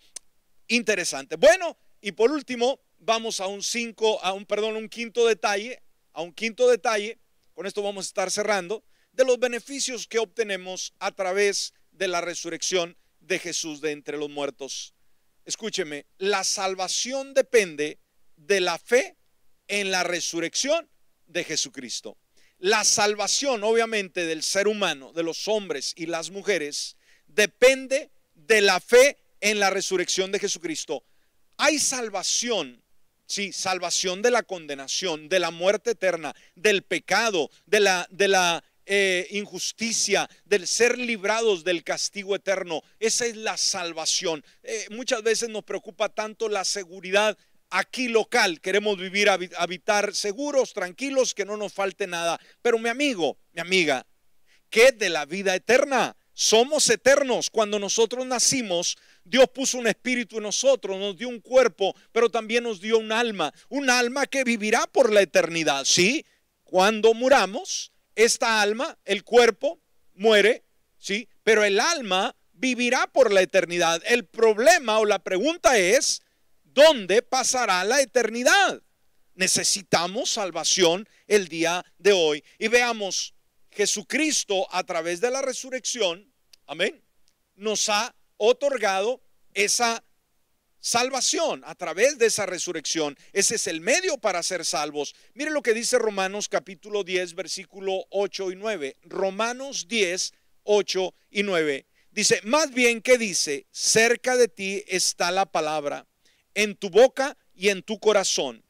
[0.67, 1.35] Interesante.
[1.35, 5.81] Bueno, y por último, vamos a un cinco, a un perdón, un quinto detalle,
[6.13, 7.19] a un quinto detalle,
[7.53, 12.21] con esto vamos a estar cerrando, de los beneficios que obtenemos a través de la
[12.21, 14.95] resurrección de Jesús de entre los muertos.
[15.45, 17.99] Escúcheme, la salvación depende
[18.37, 19.17] de la fe
[19.67, 20.89] en la resurrección
[21.31, 22.17] de Jesucristo.
[22.59, 26.95] La salvación, obviamente, del ser humano, de los hombres y las mujeres,
[27.27, 31.03] depende de la fe en la resurrección de Jesucristo.
[31.57, 32.81] Hay salvación,
[33.25, 38.63] sí, salvación de la condenación, de la muerte eterna, del pecado, de la, de la
[38.85, 42.83] eh, injusticia, del ser librados del castigo eterno.
[42.99, 44.43] Esa es la salvación.
[44.63, 47.37] Eh, muchas veces nos preocupa tanto la seguridad
[47.71, 48.61] aquí local.
[48.61, 52.39] Queremos vivir, habitar seguros, tranquilos, que no nos falte nada.
[52.61, 54.05] Pero mi amigo, mi amiga,
[54.69, 56.15] ¿qué de la vida eterna?
[56.33, 57.49] Somos eternos.
[57.49, 62.63] Cuando nosotros nacimos, Dios puso un espíritu en nosotros, nos dio un cuerpo, pero también
[62.63, 63.51] nos dio un alma.
[63.69, 65.85] Un alma que vivirá por la eternidad.
[65.85, 66.25] Sí,
[66.63, 69.79] cuando muramos, esta alma, el cuerpo,
[70.13, 70.63] muere,
[70.97, 74.01] sí, pero el alma vivirá por la eternidad.
[74.05, 76.21] El problema o la pregunta es,
[76.73, 78.81] ¿dónde pasará la eternidad?
[79.35, 82.43] Necesitamos salvación el día de hoy.
[82.59, 83.33] Y veamos,
[83.71, 86.31] Jesucristo a través de la resurrección,
[86.67, 87.01] amén,
[87.55, 89.21] nos ha otorgado
[89.53, 90.03] esa
[90.79, 93.17] salvación a través de esa resurrección.
[93.31, 95.15] Ese es el medio para ser salvos.
[95.33, 98.97] Mire lo que dice Romanos capítulo 10, versículo 8 y 9.
[99.03, 101.85] Romanos 10, 8 y 9.
[102.11, 106.05] Dice, más bien que dice, cerca de ti está la palabra
[106.55, 108.63] en tu boca y en tu corazón.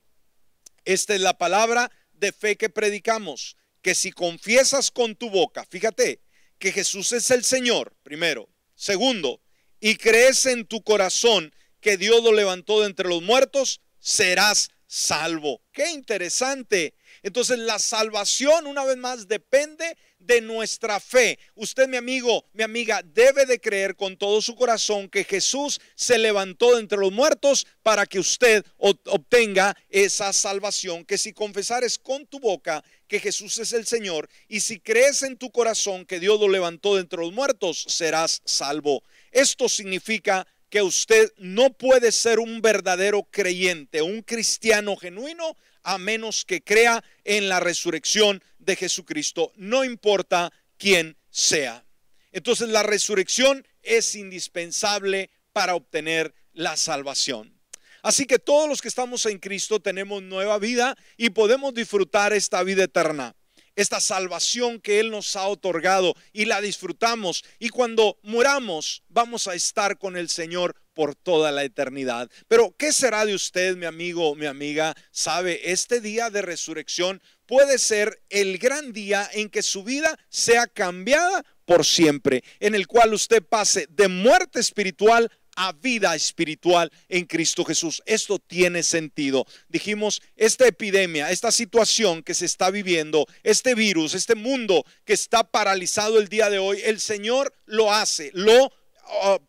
[0.86, 6.22] Esta es la palabra de fe que predicamos, que si confiesas con tu boca, fíjate,
[6.60, 8.50] que Jesús es el Señor, primero.
[8.76, 9.42] Segundo,
[9.80, 15.62] y crees en tu corazón que Dios lo levantó de entre los muertos, serás salvo.
[15.72, 16.94] Qué interesante.
[17.24, 21.38] Entonces la salvación, una vez más, depende de nuestra fe.
[21.56, 26.18] Usted, mi amigo, mi amiga, debe de creer con todo su corazón que Jesús se
[26.18, 31.06] levantó de entre los muertos para que usted obtenga esa salvación.
[31.06, 35.38] Que si confesares con tu boca que Jesús es el Señor y si crees en
[35.38, 39.04] tu corazón que Dios lo levantó de entre los muertos, serás salvo.
[39.32, 46.46] Esto significa que usted no puede ser un verdadero creyente, un cristiano genuino, a menos
[46.46, 51.86] que crea en la resurrección de Jesucristo, no importa quién sea.
[52.32, 57.60] Entonces la resurrección es indispensable para obtener la salvación.
[58.04, 62.64] Así que todos los que estamos en Cristo tenemos nueva vida y podemos disfrutar esta
[62.64, 63.36] vida eterna,
[63.76, 67.44] esta salvación que Él nos ha otorgado y la disfrutamos.
[67.60, 72.30] Y cuando muramos vamos a estar con el Señor por toda la eternidad.
[72.48, 74.94] Pero, ¿qué será de usted, mi amigo, mi amiga?
[75.10, 80.68] Sabe, este día de resurrección puede ser el gran día en que su vida sea
[80.68, 87.26] cambiada por siempre, en el cual usted pase de muerte espiritual a vida espiritual en
[87.26, 88.04] Cristo Jesús.
[88.06, 89.48] Esto tiene sentido.
[89.70, 95.44] Dijimos, esta epidemia, esta situación que se está viviendo, este virus, este mundo que está
[95.44, 98.72] paralizado el día de hoy, el Señor lo hace, lo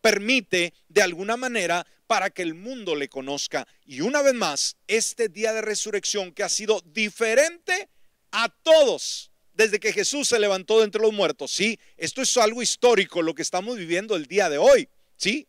[0.00, 3.66] permite de alguna manera para que el mundo le conozca.
[3.84, 7.88] Y una vez más, este día de resurrección que ha sido diferente
[8.32, 11.52] a todos desde que Jesús se levantó de entre los muertos.
[11.52, 14.88] Sí, esto es algo histórico lo que estamos viviendo el día de hoy.
[15.16, 15.46] Sí,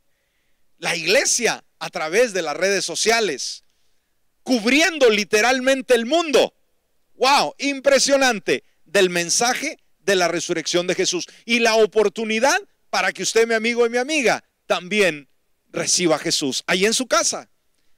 [0.78, 3.64] la iglesia a través de las redes sociales,
[4.44, 6.54] cubriendo literalmente el mundo.
[7.16, 7.56] ¡Wow!
[7.60, 12.58] Impresionante del mensaje de la resurrección de Jesús y la oportunidad
[12.94, 15.28] para que usted, mi amigo y mi amiga, también
[15.72, 17.50] reciba a Jesús ahí en su casa.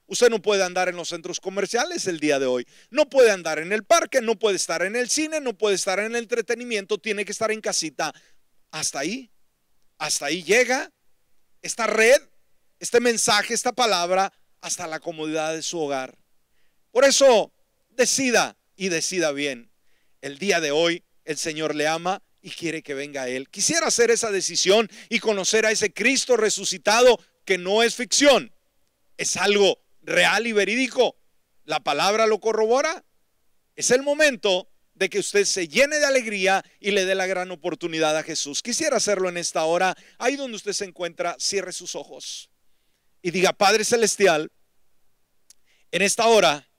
[0.06, 2.66] Usted no puede andar en los centros comerciales el día de hoy.
[2.92, 6.00] No puede andar en el parque, no puede estar en el cine, no puede estar
[6.00, 8.14] en el entretenimiento, tiene que estar en casita.
[8.72, 9.30] Hasta ahí,
[9.98, 10.90] hasta ahí llega
[11.62, 12.22] esta red,
[12.80, 14.32] este mensaje, esta palabra,
[14.62, 16.18] hasta la comodidad de su hogar.
[16.92, 17.52] Por eso,
[17.90, 19.70] decida y decida bien.
[20.22, 23.50] El día de hoy el Señor le ama y quiere que venga Él.
[23.50, 28.54] Quisiera hacer esa decisión y conocer a ese Cristo resucitado que no es ficción,
[29.18, 31.18] es algo real y verídico.
[31.64, 33.04] La palabra lo corrobora.
[33.76, 37.50] Es el momento de que usted se llene de alegría y le dé la gran
[37.50, 38.62] oportunidad a Jesús.
[38.62, 39.96] Quisiera hacerlo en esta hora.
[40.20, 42.52] Ahí donde usted se encuentra, cierre sus ojos
[43.24, 44.52] y diga, Padre Celestial,
[45.90, 46.70] en esta hora,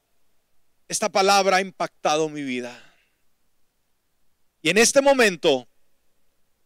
[0.87, 2.86] esta palabra ha impactado mi vida.
[4.67, 5.69] Y en este momento,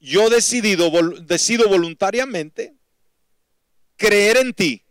[0.00, 0.90] yo decidido,
[1.20, 2.74] decido voluntariamente
[3.98, 4.82] creer en ti,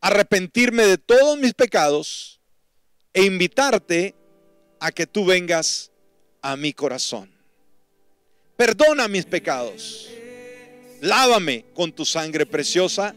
[0.00, 2.40] arrepentirme de todos mis pecados
[3.12, 4.16] e invitarte
[4.80, 5.92] a que tú vengas
[6.42, 7.32] a mi corazón.
[8.56, 10.10] Perdona mis pecados.
[11.02, 13.14] Lávame con tu sangre preciosa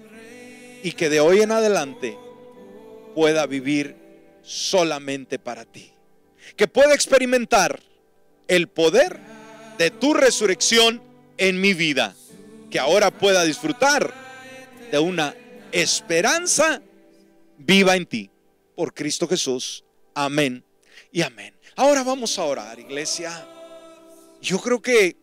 [0.84, 2.16] y que de hoy en adelante
[3.16, 3.96] pueda vivir
[4.44, 5.92] solamente para ti.
[6.56, 7.89] Que pueda experimentar
[8.50, 9.18] el poder
[9.78, 11.02] de tu resurrección
[11.38, 12.16] en mi vida.
[12.70, 14.14] Que ahora pueda disfrutar
[14.92, 15.34] de una
[15.72, 16.82] esperanza
[17.58, 18.30] viva en ti.
[18.76, 19.86] Por Cristo Jesús.
[20.14, 20.64] Amén
[21.12, 21.56] y amén.
[21.76, 23.48] Ahora vamos a orar, iglesia.
[24.42, 25.16] Yo creo que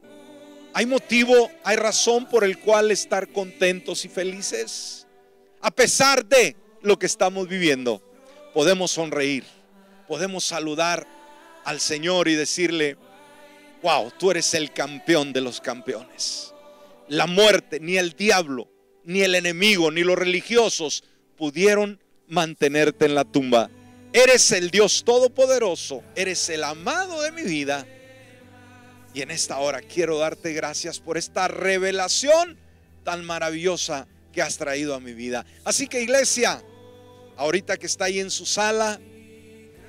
[0.72, 5.06] hay motivo, hay razón por el cual estar contentos y felices.
[5.60, 8.02] A pesar de lo que estamos viviendo,
[8.54, 9.44] podemos sonreír,
[10.06, 11.06] podemos saludar
[11.64, 12.96] al Señor y decirle,
[13.82, 16.54] wow, tú eres el campeón de los campeones.
[17.08, 18.68] La muerte, ni el diablo,
[19.04, 21.04] ni el enemigo, ni los religiosos
[21.36, 23.70] pudieron mantenerte en la tumba.
[24.12, 27.86] Eres el Dios todopoderoso, eres el amado de mi vida.
[29.14, 32.58] Y en esta hora quiero darte gracias por esta revelación
[33.04, 35.46] tan maravillosa que has traído a mi vida.
[35.64, 36.62] Así que iglesia,
[37.36, 39.00] ahorita que está ahí en su sala,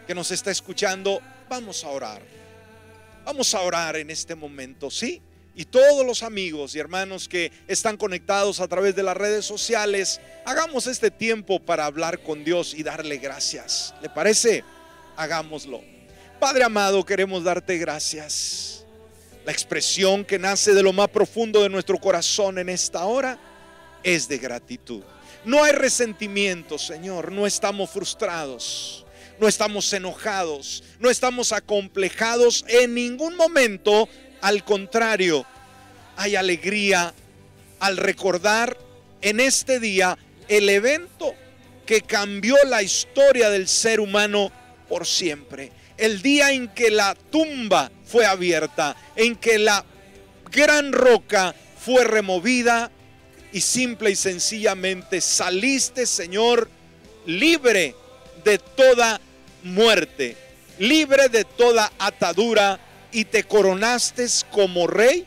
[0.06, 1.20] que nos está escuchando,
[1.50, 2.37] vamos a orar.
[3.28, 5.21] Vamos a orar en este momento, ¿sí?
[5.53, 10.21] Y todos los amigos y hermanos que están conectados a través de las redes sociales,
[10.45, 13.93] hagamos este tiempo para hablar con Dios y darle gracias.
[14.01, 14.63] ¿Le parece?
[15.17, 15.82] Hagámoslo.
[16.39, 18.86] Padre amado, queremos darte gracias.
[19.45, 23.38] La expresión que nace de lo más profundo de nuestro corazón en esta hora
[24.03, 25.03] es de gratitud.
[25.43, 29.05] No hay resentimiento, Señor, no estamos frustrados
[29.40, 34.10] no estamos enojados, no estamos acomplejados en ningún momento.
[34.42, 35.46] Al contrario,
[36.16, 37.14] hay alegría
[37.80, 38.78] al recordar
[39.22, 40.18] en este día
[40.48, 41.34] el evento
[41.86, 44.52] que cambió la historia del ser humano
[44.90, 45.72] por siempre.
[45.98, 49.84] El día en que la tumba fue abierta, en que la
[50.52, 52.92] gran roca fue removida
[53.52, 56.70] y simple y sencillamente saliste, Señor,
[57.26, 57.96] libre
[58.44, 59.20] de toda
[59.64, 60.36] muerte,
[60.80, 62.80] libre de toda atadura,
[63.12, 65.26] y te coronaste como rey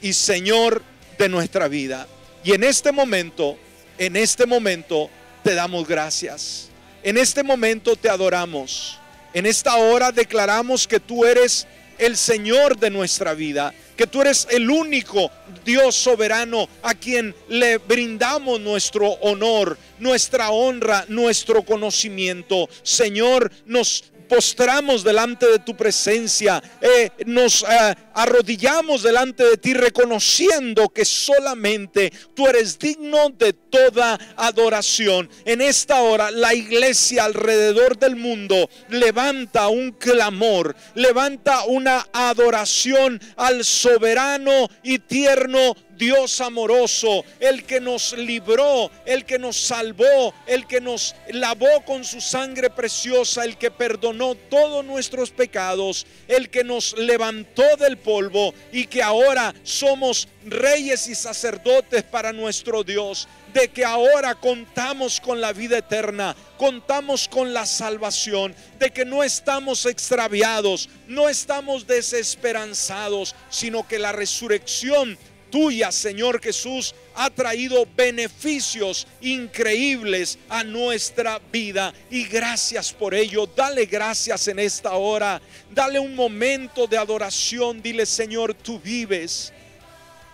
[0.00, 0.82] y señor
[1.18, 2.06] de nuestra vida.
[2.44, 3.56] Y en este momento,
[3.98, 5.10] en este momento,
[5.42, 6.68] te damos gracias.
[7.02, 8.98] En este momento te adoramos.
[9.34, 11.66] En esta hora declaramos que tú eres
[12.02, 15.30] el Señor de nuestra vida, que tú eres el único
[15.64, 22.68] Dios soberano a quien le brindamos nuestro honor, nuestra honra, nuestro conocimiento.
[22.82, 30.88] Señor, nos postramos delante de tu presencia, eh, nos eh, arrodillamos delante de ti reconociendo
[30.88, 35.28] que solamente tú eres digno de toda adoración.
[35.44, 43.66] En esta hora la iglesia alrededor del mundo levanta un clamor, levanta una adoración al
[43.66, 50.80] soberano y tierno Dios amoroso, el que nos libró, el que nos salvó, el que
[50.80, 56.98] nos lavó con su sangre preciosa, el que perdonó todos nuestros pecados, el que nos
[56.98, 63.84] levantó del polvo y que ahora somos reyes y sacerdotes para nuestro Dios, de que
[63.84, 70.88] ahora contamos con la vida eterna, contamos con la salvación, de que no estamos extraviados,
[71.06, 75.16] no estamos desesperanzados, sino que la resurrección
[75.52, 81.92] tuya, Señor Jesús, ha traído beneficios increíbles a nuestra vida.
[82.10, 83.46] Y gracias por ello.
[83.54, 85.40] Dale gracias en esta hora.
[85.70, 87.80] Dale un momento de adoración.
[87.82, 89.52] Dile, Señor, tú vives.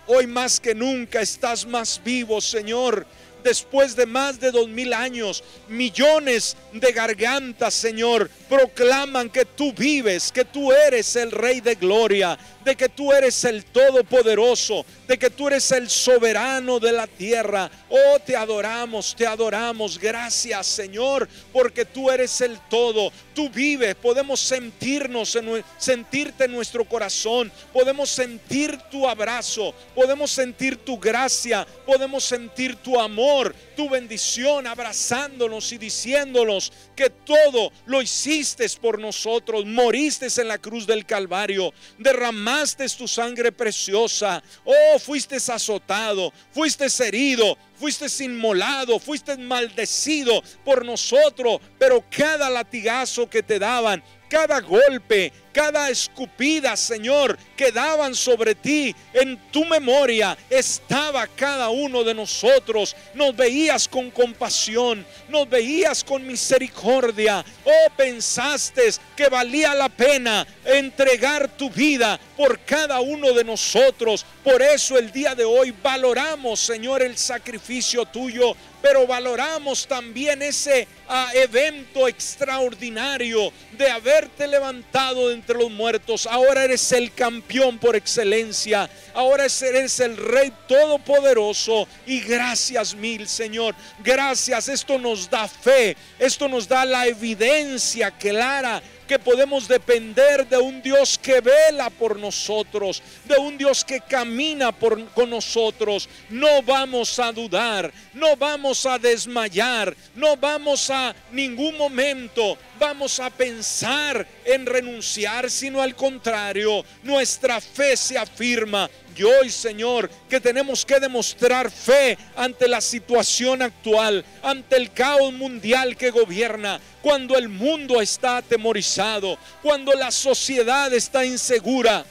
[0.07, 3.05] Hoy más que nunca estás más vivo, Señor
[3.43, 10.31] después de más de dos mil años, millones de gargantas, Señor, proclaman que tú vives,
[10.31, 12.37] que tú eres el Rey de Gloria,
[12.69, 17.67] de que tú eres el Todopoderoso, de que tú eres el soberano de la tierra.
[17.89, 19.97] Oh, te adoramos, te adoramos.
[19.97, 23.11] Gracias, Señor, porque tú eres el todo.
[23.33, 30.77] Tú vives, podemos sentirnos, en, sentirte en nuestro corazón, podemos sentir tu abrazo, podemos sentir
[30.77, 38.67] tu gracia, podemos sentir tu amor, tu bendición, abrazándonos y diciéndonos que todo lo hiciste
[38.81, 46.33] por nosotros, moriste en la cruz del Calvario, derramaste tu sangre preciosa, oh, fuiste azotado,
[46.51, 54.59] fuiste herido, fuiste inmolado, fuiste maldecido por nosotros, pero cada latigazo que te daban, cada
[54.61, 62.13] golpe, cada escupida, Señor, que daban sobre ti, en tu memoria estaba cada uno de
[62.13, 62.95] nosotros.
[63.15, 67.43] Nos veías con compasión, nos veías con misericordia.
[67.65, 68.83] Oh, pensaste
[69.17, 74.25] que valía la pena entregar tu vida por cada uno de nosotros.
[74.43, 77.68] Por eso el día de hoy valoramos, Señor, el sacrificio
[78.11, 86.25] tuyo pero valoramos también ese ah, evento extraordinario de haberte levantado entre los muertos.
[86.25, 88.89] Ahora eres el campeón por excelencia.
[89.13, 91.87] Ahora eres el Rey Todopoderoso.
[92.05, 93.75] Y gracias mil, Señor.
[94.01, 94.69] Gracias.
[94.69, 95.97] Esto nos da fe.
[96.17, 102.19] Esto nos da la evidencia clara que podemos depender de un Dios que vela por
[102.19, 106.07] nosotros, de un Dios que camina por, con nosotros.
[106.29, 113.29] No vamos a dudar, no vamos a desmayar, no vamos a ningún momento vamos a
[113.29, 118.89] pensar en renunciar, sino al contrario, nuestra fe se afirma.
[119.15, 125.33] Y hoy, Señor, que tenemos que demostrar fe ante la situación actual, ante el caos
[125.33, 132.05] mundial que gobierna, cuando el mundo está atemorizado, cuando la sociedad está insegura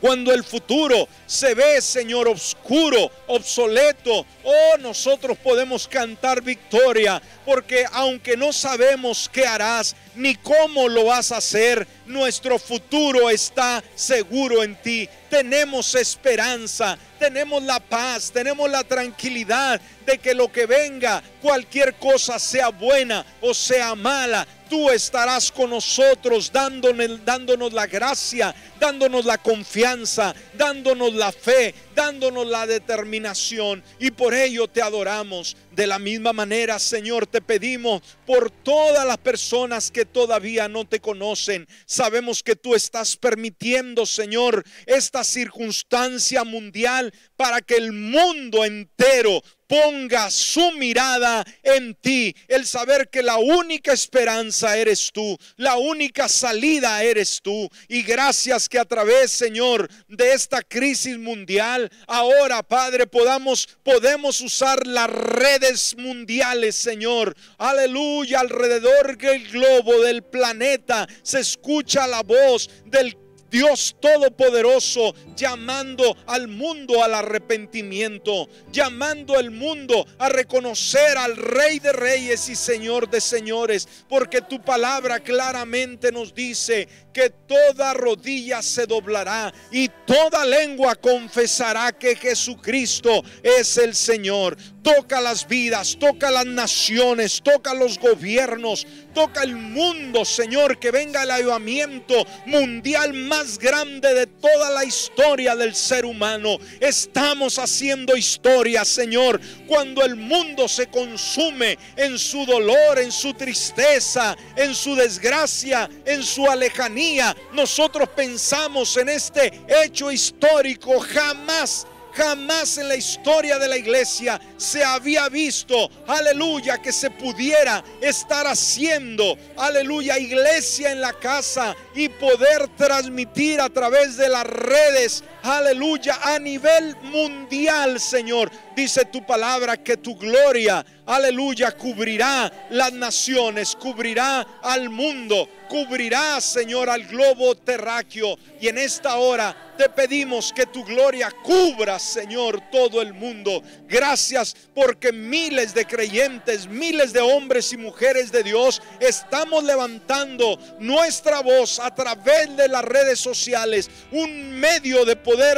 [0.00, 8.36] cuando el futuro se ve, Señor, oscuro, obsoleto, oh, nosotros podemos cantar victoria, porque aunque
[8.36, 14.74] no sabemos qué harás ni cómo lo vas a hacer, nuestro futuro está seguro en
[14.82, 15.08] ti.
[15.30, 22.38] Tenemos esperanza, tenemos la paz, tenemos la tranquilidad de que lo que venga, cualquier cosa
[22.38, 30.34] sea buena o sea mala, tú estarás con nosotros dándonos, la gracia, dándonos la confianza,
[30.54, 33.82] dándonos la fe, dándonos la determinación.
[33.98, 35.56] Y por ello te adoramos.
[35.72, 41.00] De la misma manera, Señor, te pedimos por todas las personas que todavía no te
[41.00, 41.66] conocen.
[41.86, 50.30] Sabemos que tú estás permitiendo, Señor, esta circunstancia mundial para que el mundo entero ponga
[50.30, 57.02] su mirada en ti, el saber que la única esperanza eres tú, la única salida
[57.02, 57.68] eres tú.
[57.88, 64.86] Y gracias que a través, Señor, de esta crisis mundial, ahora, Padre, podamos podemos usar
[64.86, 67.36] las redes mundiales, Señor.
[67.58, 73.16] Aleluya, alrededor del globo, del planeta, se escucha la voz del
[73.50, 81.92] Dios Todopoderoso llamando al mundo al arrepentimiento, llamando al mundo a reconocer al Rey de
[81.92, 88.84] Reyes y Señor de Señores, porque tu palabra claramente nos dice que toda rodilla se
[88.86, 94.54] doblará y toda lengua confesará que Jesucristo es el Señor.
[94.82, 101.22] Toca las vidas, toca las naciones, toca los gobiernos, toca el mundo, Señor, que venga
[101.24, 106.58] el ayudamiento mundial más grande de toda la historia del ser humano.
[106.78, 114.36] Estamos haciendo historia, Señor, cuando el mundo se consume en su dolor, en su tristeza,
[114.54, 117.05] en su desgracia, en su alejanía.
[117.52, 121.86] Nosotros pensamos en este hecho histórico, jamás
[122.16, 128.46] Jamás en la historia de la iglesia se había visto, aleluya, que se pudiera estar
[128.46, 136.18] haciendo, aleluya, iglesia en la casa y poder transmitir a través de las redes, aleluya,
[136.22, 138.50] a nivel mundial, Señor.
[138.76, 146.90] Dice tu palabra que tu gloria aleluya, cubrirá las naciones, cubrirá al mundo, cubrirá, Señor,
[146.90, 148.36] al globo terráqueo.
[148.60, 153.62] Y en esta hora te pedimos que tu gloria cubra, Señor, todo el mundo.
[153.86, 161.40] Gracias porque miles de creyentes, miles de hombres y mujeres de Dios estamos levantando nuestra
[161.40, 165.56] voz a través de las redes sociales, un medio de poder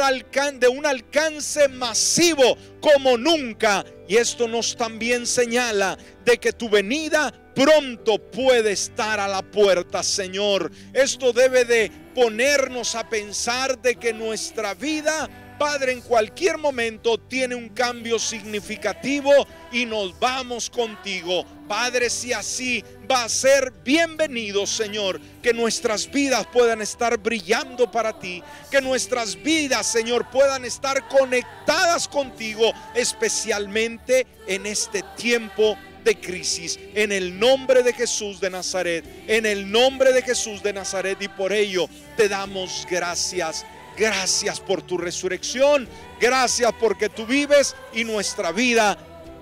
[0.59, 3.85] de un alcance masivo como nunca.
[4.07, 10.01] Y esto nos también señala de que tu venida pronto puede estar a la puerta,
[10.01, 10.71] Señor.
[10.93, 17.53] Esto debe de ponernos a pensar de que nuestra vida Padre, en cualquier momento tiene
[17.53, 19.29] un cambio significativo
[19.73, 21.45] y nos vamos contigo.
[21.67, 22.81] Padre, si así
[23.11, 28.41] va a ser bienvenido, Señor, que nuestras vidas puedan estar brillando para ti,
[28.71, 37.11] que nuestras vidas, Señor, puedan estar conectadas contigo, especialmente en este tiempo de crisis, en
[37.11, 41.51] el nombre de Jesús de Nazaret, en el nombre de Jesús de Nazaret, y por
[41.51, 43.65] ello te damos gracias
[43.99, 45.85] Gracias por tu resurrección.
[46.21, 48.97] Gracias porque tú vives y nuestra vida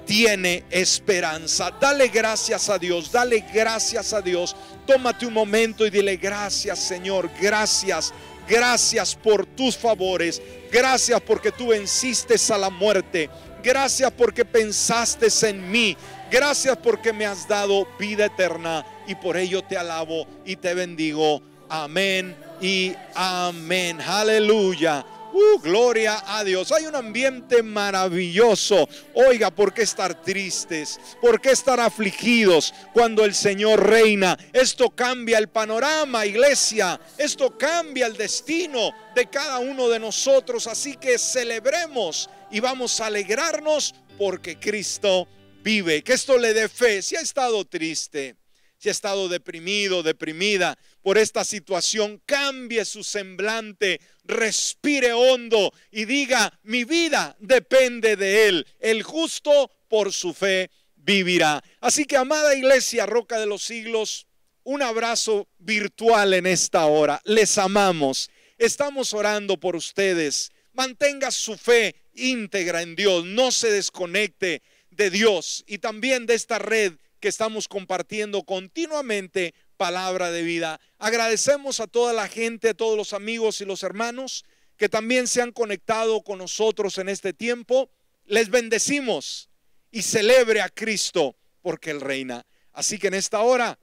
[0.08, 1.72] tiene esperanza.
[1.80, 4.55] Dale gracias a Dios, dale gracias a Dios.
[4.88, 8.12] Tómate un momento y dile gracias Señor, gracias,
[8.49, 10.41] gracias por tus favores.
[10.72, 13.30] Gracias porque tú venciste a la muerte.
[13.64, 15.95] Gracias porque pensaste en mí.
[16.32, 21.43] Gracias porque me has dado vida eterna y por ello te alabo y te bendigo.
[21.70, 23.99] Amén y amén.
[24.01, 25.05] Aleluya.
[25.34, 26.72] Uh, gloria a Dios.
[26.72, 28.88] Hay un ambiente maravilloso.
[29.13, 30.99] Oiga, ¿por qué estar tristes?
[31.22, 34.38] ¿Por qué estar afligidos cuando el Señor reina?
[34.53, 36.99] Esto cambia el panorama, iglesia.
[37.18, 40.65] Esto cambia el destino de cada uno de nosotros.
[40.68, 45.28] Así que celebremos y vamos a alegrarnos porque Cristo
[45.61, 46.01] vive.
[46.01, 47.01] Que esto le dé fe.
[47.01, 48.38] Si ha estado triste
[48.78, 50.78] si ha estado deprimido, deprimida
[51.08, 58.68] por esta situación, cambie su semblante, respire hondo y diga, mi vida depende de Él.
[58.78, 61.64] El justo por su fe vivirá.
[61.80, 64.28] Así que, amada iglesia, Roca de los Siglos,
[64.66, 67.22] un abrazo virtual en esta hora.
[67.24, 68.30] Les amamos.
[68.58, 70.51] Estamos orando por ustedes.
[70.74, 73.24] Mantenga su fe íntegra en Dios.
[73.24, 80.32] No se desconecte de Dios y también de esta red que estamos compartiendo continuamente palabra
[80.32, 80.82] de vida.
[80.97, 84.43] Agradecemos a toda la gente, a todos los amigos y los hermanos
[84.75, 87.89] que también se han conectado con nosotros en este tiempo.
[88.25, 89.49] Les bendecimos
[89.91, 92.45] y celebre a Cristo porque Él reina.
[92.73, 93.80] Así que en esta hora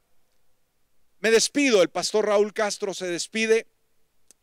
[1.20, 1.82] me despido.
[1.82, 3.66] El pastor Raúl Castro se despide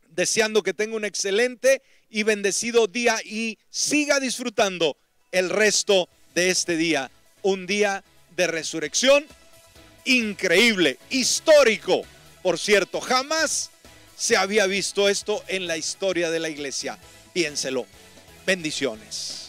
[0.10, 4.98] deseando que tenga un excelente y bendecido día y siga disfrutando
[5.32, 7.10] el resto de este día.
[7.44, 8.04] Un día
[8.36, 9.26] de resurrección
[10.06, 12.02] increíble, histórico.
[12.42, 13.72] Por cierto, jamás
[14.16, 16.98] se había visto esto en la historia de la iglesia.
[17.34, 17.86] Piénselo.
[18.46, 19.41] Bendiciones.